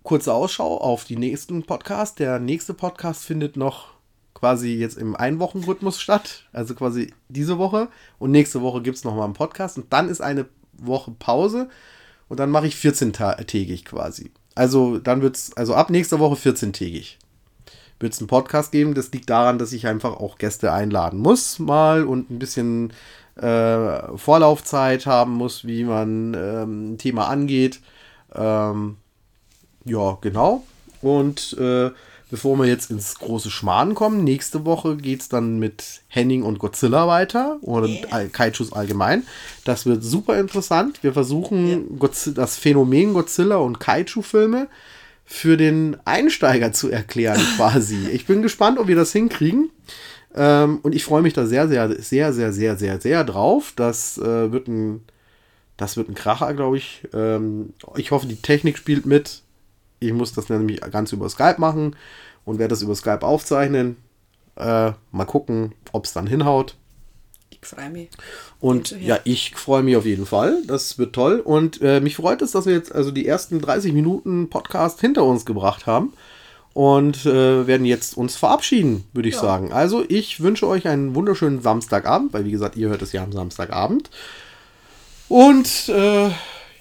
kurze 0.03 0.35
Ausschau 0.35 0.79
auf 0.79 1.05
die 1.05 1.17
nächsten 1.17 1.63
Podcasts. 1.65 2.15
Der 2.17 2.39
nächste 2.39 2.75
Podcast 2.75 3.25
findet 3.25 3.57
noch 3.57 3.93
quasi 4.35 4.75
jetzt 4.75 4.99
im 4.99 5.17
Einwochenrhythmus 5.17 6.01
statt. 6.01 6.45
Also 6.53 6.75
quasi 6.75 7.15
diese 7.29 7.59
Woche. 7.59 7.89
Und 8.19 8.31
nächste 8.31 8.61
Woche 8.61 8.83
gibt 8.83 8.99
es 8.99 9.05
nochmal 9.05 9.25
einen 9.25 9.35
Podcast. 9.35 9.79
Und 9.79 9.93
dann 9.93 10.09
ist 10.09 10.21
eine 10.21 10.47
Woche 10.73 11.13
Pause. 11.13 11.69
Und 12.29 12.41
dann 12.41 12.51
mache 12.51 12.67
ich 12.67 12.75
14-tägig 12.75 13.85
quasi. 13.85 14.31
Also 14.55 14.99
dann 14.99 15.23
wird 15.23 15.37
es, 15.37 15.57
also 15.57 15.75
ab 15.75 15.91
nächster 15.91 16.19
Woche 16.19 16.37
14-tägig 16.37 17.17
wird 18.03 18.13
es 18.13 18.19
einen 18.19 18.29
Podcast 18.29 18.73
geben. 18.73 18.95
Das 18.95 19.13
liegt 19.13 19.31
daran, 19.31 19.59
dass 19.59 19.73
ich 19.73 19.87
einfach 19.87 20.17
auch 20.17 20.39
Gäste 20.39 20.73
einladen 20.73 21.19
muss 21.21 21.59
mal 21.59 22.05
und 22.05 22.31
ein 22.31 22.39
bisschen 22.39 22.93
äh, 23.37 24.17
Vorlaufzeit 24.17 25.07
haben 25.07 25.33
muss, 25.33 25.67
wie 25.67 25.85
man 25.85 26.35
ähm, 26.35 26.93
ein 26.93 26.99
Thema 26.99 27.29
angeht. 27.29 27.81
Ähm, 28.35 28.97
ja, 29.85 30.19
genau. 30.21 30.65
Und 31.01 31.57
äh, 31.59 31.91
bevor 32.31 32.57
wir 32.59 32.67
jetzt 32.67 32.91
ins 32.91 33.19
große 33.19 33.51
Schmarrn 33.51 33.95
kommen, 33.95 34.25
nächste 34.25 34.65
Woche 34.65 34.97
geht 34.97 35.21
es 35.21 35.29
dann 35.29 35.59
mit 35.59 36.03
Henning 36.09 36.43
und 36.43 36.59
Godzilla 36.59 37.07
weiter 37.07 37.59
oder 37.63 37.89
yeah. 37.89 38.27
Kaijus 38.27 38.73
allgemein. 38.73 39.25
Das 39.65 39.87
wird 39.87 40.03
super 40.03 40.39
interessant. 40.39 41.03
Wir 41.03 41.13
versuchen 41.13 41.99
yeah. 42.01 42.11
das 42.35 42.57
Phänomen 42.57 43.15
Godzilla 43.15 43.57
und 43.57 43.81
Kaiju-Filme 43.81 44.69
für 45.33 45.57
den 45.57 45.97
Einsteiger 46.05 46.73
zu 46.73 46.91
erklären, 46.91 47.41
quasi. 47.57 48.09
ich 48.13 48.27
bin 48.27 48.43
gespannt, 48.43 48.79
ob 48.79 48.87
wir 48.87 48.97
das 48.97 49.13
hinkriegen. 49.13 49.71
Ähm, 50.35 50.81
und 50.83 50.95
ich 50.95 51.05
freue 51.05 51.23
mich 51.23 51.33
da 51.33 51.47
sehr, 51.47 51.69
sehr, 51.69 51.91
sehr, 52.03 52.33
sehr, 52.33 52.53
sehr, 52.53 52.77
sehr, 52.77 53.01
sehr 53.01 53.25
drauf. 53.25 53.73
Das 53.75 54.19
äh, 54.19 54.53
wird 54.53 54.69
ein, 54.69 55.03
das 55.79 55.97
wird 55.97 56.11
ein 56.11 56.15
Kracher, 56.15 56.53
glaube 56.53 56.77
ich. 56.77 57.09
Ähm, 57.15 57.73
ich 57.97 58.11
hoffe, 58.11 58.27
die 58.27 58.41
Technik 58.41 58.77
spielt 58.77 59.07
mit. 59.07 59.43
Ich 60.01 60.13
muss 60.13 60.35
das 60.35 60.51
nämlich 60.51 60.81
ganz 60.81 61.13
über 61.13 61.29
Skype 61.29 61.57
machen 61.59 61.97
und 62.45 62.59
werde 62.59 62.73
das 62.73 62.83
über 62.83 62.95
Skype 62.95 63.23
aufzeichnen. 63.23 63.97
Äh, 64.57 64.93
mal 65.13 65.25
gucken, 65.25 65.75
ob 65.93 66.05
es 66.05 66.13
dann 66.13 66.27
hinhaut. 66.27 66.77
Ich 67.63 67.69
freue 67.69 67.91
mich. 67.91 68.09
Und 68.61 68.91
ja, 69.01 69.21
ich 69.23 69.55
freue 69.55 69.85
mich 69.85 69.97
auf 69.97 70.05
jeden 70.05 70.27
Fall. 70.27 70.63
Das 70.67 70.99
wird 70.99 71.15
toll. 71.15 71.39
Und 71.39 71.81
äh, 71.81 72.01
mich 72.01 72.17
freut 72.17 72.43
es, 72.43 72.51
dass 72.51 72.67
wir 72.67 72.73
jetzt 72.73 72.93
also 72.93 73.13
die 73.13 73.27
ersten 73.27 73.61
30 73.61 73.93
Minuten 73.93 74.51
Podcast 74.51 75.01
hinter 75.01 75.25
uns 75.25 75.47
gebracht 75.47 75.87
haben. 75.87 76.13
Und 76.75 77.27
äh, 77.27 77.67
werden 77.67 77.85
jetzt 77.85 78.17
uns 78.17 78.35
verabschieden, 78.37 79.05
würde 79.13 79.29
ich 79.29 79.35
ja. 79.35 79.43
sagen. 79.43 79.73
Also, 79.73 80.05
ich 80.09 80.41
wünsche 80.41 80.67
euch 80.67 80.89
einen 80.89 81.15
wunderschönen 81.15 81.61
Samstagabend, 81.61 82.33
weil 82.33 82.47
wie 82.47 82.51
gesagt, 82.51 82.77
ihr 82.77 82.89
hört 82.89 83.03
es 83.03 83.13
ja 83.13 83.23
am 83.23 83.31
Samstagabend. 83.31 84.09
Und 85.29 85.89
äh, 85.91 86.31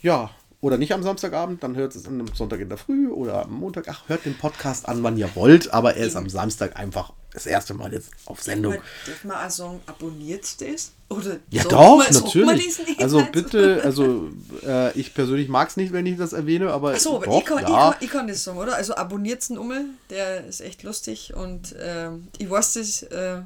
ja, 0.02 0.30
oder 0.62 0.78
nicht 0.78 0.94
am 0.94 1.04
Samstagabend, 1.04 1.62
dann 1.62 1.76
hört 1.76 1.94
es 1.94 2.08
am 2.08 2.26
Sonntag 2.34 2.62
in 2.62 2.70
der 2.70 2.78
Früh 2.78 3.10
oder 3.10 3.44
am 3.44 3.52
Montag. 3.52 3.86
Ach, 3.89 4.04
hört 4.08 4.26
den 4.26 4.38
Podcast 4.38 4.88
an, 4.88 5.04
wann 5.04 5.17
ihr 5.17 5.30
wollt, 5.36 5.74
aber 5.74 5.96
er 5.96 6.08
ist 6.08 6.15
am 6.15 6.30
Samstag 6.30 6.80
einfach 6.80 7.12
das 7.34 7.46
erste 7.46 7.74
Mal 7.74 7.94
jetzt 7.94 8.10
auf 8.26 8.41
Sendung. 8.41 8.76
Darf 9.06 9.24
man 9.24 9.50
sagen, 9.50 9.82
abonniert 9.86 10.62
das? 10.62 10.91
Oder 11.10 11.38
ja, 11.50 11.63
doch, 11.63 12.10
natürlich. 12.10 12.80
Also 13.00 13.26
bitte, 13.32 13.82
also 13.86 14.30
äh, 14.65 14.98
ich 14.98 15.13
persönlich 15.13 15.48
mag 15.50 15.70
es 15.70 15.78
nicht, 15.78 15.94
wenn 15.94 16.06
ich 16.06 16.17
das 16.17 16.34
erwähne, 16.34 16.72
aber. 16.72 16.91
Achso, 16.91 17.17
aber 17.17 17.38
ich, 17.38 17.46
kann, 17.46 17.60
ja. 17.60 17.63
ich, 17.63 17.74
kann, 17.74 17.96
ich 18.02 18.10
kann 18.10 18.28
das 18.28 18.44
sagen, 18.44 18.58
oder? 18.58 18.76
Also 18.76 18.96
abonniert 18.96 19.48
den 19.50 19.58
Ummel, 19.58 19.86
der 20.10 20.46
ist 20.46 20.62
echt 20.62 20.84
lustig 20.84 21.34
und 21.34 21.74
äh, 21.74 22.10
ich 22.38 22.50
weiß 22.50 22.74
das. 22.74 23.04
Äh, 23.04 23.41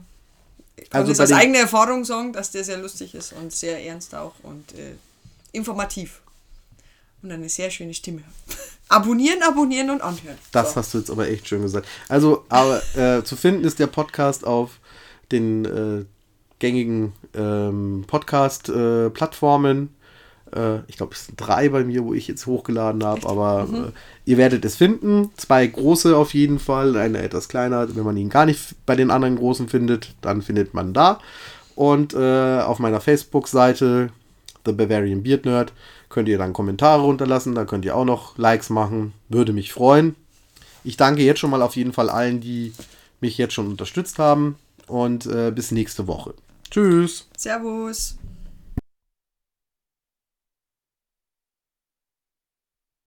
ich 0.77 0.89
kann 0.89 1.01
also 1.01 1.13
das 1.13 1.31
aus 1.31 1.31
eigener 1.31 1.59
Erfahrung 1.59 2.03
sagen, 2.03 2.33
dass 2.33 2.51
der 2.51 2.63
sehr 2.63 2.77
lustig 2.77 3.15
ist 3.15 3.33
und 3.33 3.53
sehr 3.53 3.83
ernst 3.85 4.13
auch 4.13 4.33
und 4.43 4.73
äh, 4.73 4.95
informativ 5.53 6.21
und 7.21 7.31
eine 7.31 7.49
sehr 7.49 7.71
schöne 7.71 7.93
Stimme. 7.93 8.23
abonnieren, 8.89 9.41
abonnieren 9.41 9.89
und 9.89 10.01
anhören. 10.01 10.37
Das 10.51 10.73
so. 10.73 10.75
hast 10.77 10.93
du 10.93 10.97
jetzt 10.99 11.11
aber 11.11 11.27
echt 11.27 11.47
schön 11.47 11.61
gesagt. 11.61 11.87
Also, 12.09 12.45
aber 12.49 12.81
äh, 12.95 13.23
zu 13.23 13.35
finden 13.35 13.63
ist 13.63 13.79
der 13.79 13.87
Podcast 13.87 14.45
auf 14.45 14.79
den 15.31 15.65
äh, 15.65 16.05
gängigen 16.59 17.13
ähm, 17.33 18.05
Podcast-Plattformen. 18.07 19.89
Äh, 20.55 20.79
ich 20.87 20.97
glaube, 20.97 21.13
es 21.13 21.25
sind 21.27 21.39
drei 21.39 21.69
bei 21.69 21.83
mir, 21.83 22.03
wo 22.05 22.13
ich 22.13 22.27
jetzt 22.27 22.45
hochgeladen 22.45 23.03
habe, 23.03 23.27
aber 23.27 23.65
mhm. 23.65 23.75
Äh, 23.75 23.91
ihr 24.25 24.37
werdet 24.37 24.65
es 24.65 24.75
finden. 24.75 25.31
Zwei 25.37 25.65
große 25.67 26.15
auf 26.15 26.33
jeden 26.33 26.59
Fall, 26.59 26.95
eine 26.95 27.21
etwas 27.21 27.49
kleiner. 27.49 27.95
Wenn 27.95 28.03
man 28.03 28.17
ihn 28.17 28.29
gar 28.29 28.45
nicht 28.45 28.75
bei 28.85 28.95
den 28.95 29.11
anderen 29.11 29.35
großen 29.35 29.67
findet, 29.67 30.15
dann 30.21 30.41
findet 30.41 30.73
man 30.73 30.93
da. 30.93 31.19
Und 31.75 32.13
äh, 32.13 32.61
auf 32.61 32.79
meiner 32.79 33.01
Facebook-Seite, 33.01 34.09
The 34.65 34.71
Bavarian 34.71 35.23
Beard 35.23 35.45
Nerd, 35.45 35.73
könnt 36.15 36.29
ihr 36.29 36.37
dann 36.37 36.53
Kommentare 36.53 37.01
runterlassen, 37.01 37.55
da 37.55 37.65
könnt 37.65 37.83
ihr 37.83 37.93
auch 37.93 38.05
noch 38.05 38.37
Likes 38.37 38.69
machen, 38.69 39.11
würde 39.27 39.51
mich 39.51 39.73
freuen. 39.73 40.15
Ich 40.85 40.95
danke 40.95 41.23
jetzt 41.23 41.41
schon 41.41 41.49
mal 41.49 41.61
auf 41.61 41.75
jeden 41.75 41.91
Fall 41.91 42.09
allen, 42.09 42.39
die 42.39 42.71
mich 43.19 43.37
jetzt 43.37 43.53
schon 43.53 43.67
unterstützt 43.67 44.17
haben 44.17 44.55
und 44.87 45.25
äh, 45.25 45.51
bis 45.51 45.71
nächste 45.71 46.07
Woche. 46.07 46.33
Tschüss. 46.71 47.27
Servus. 47.35 48.15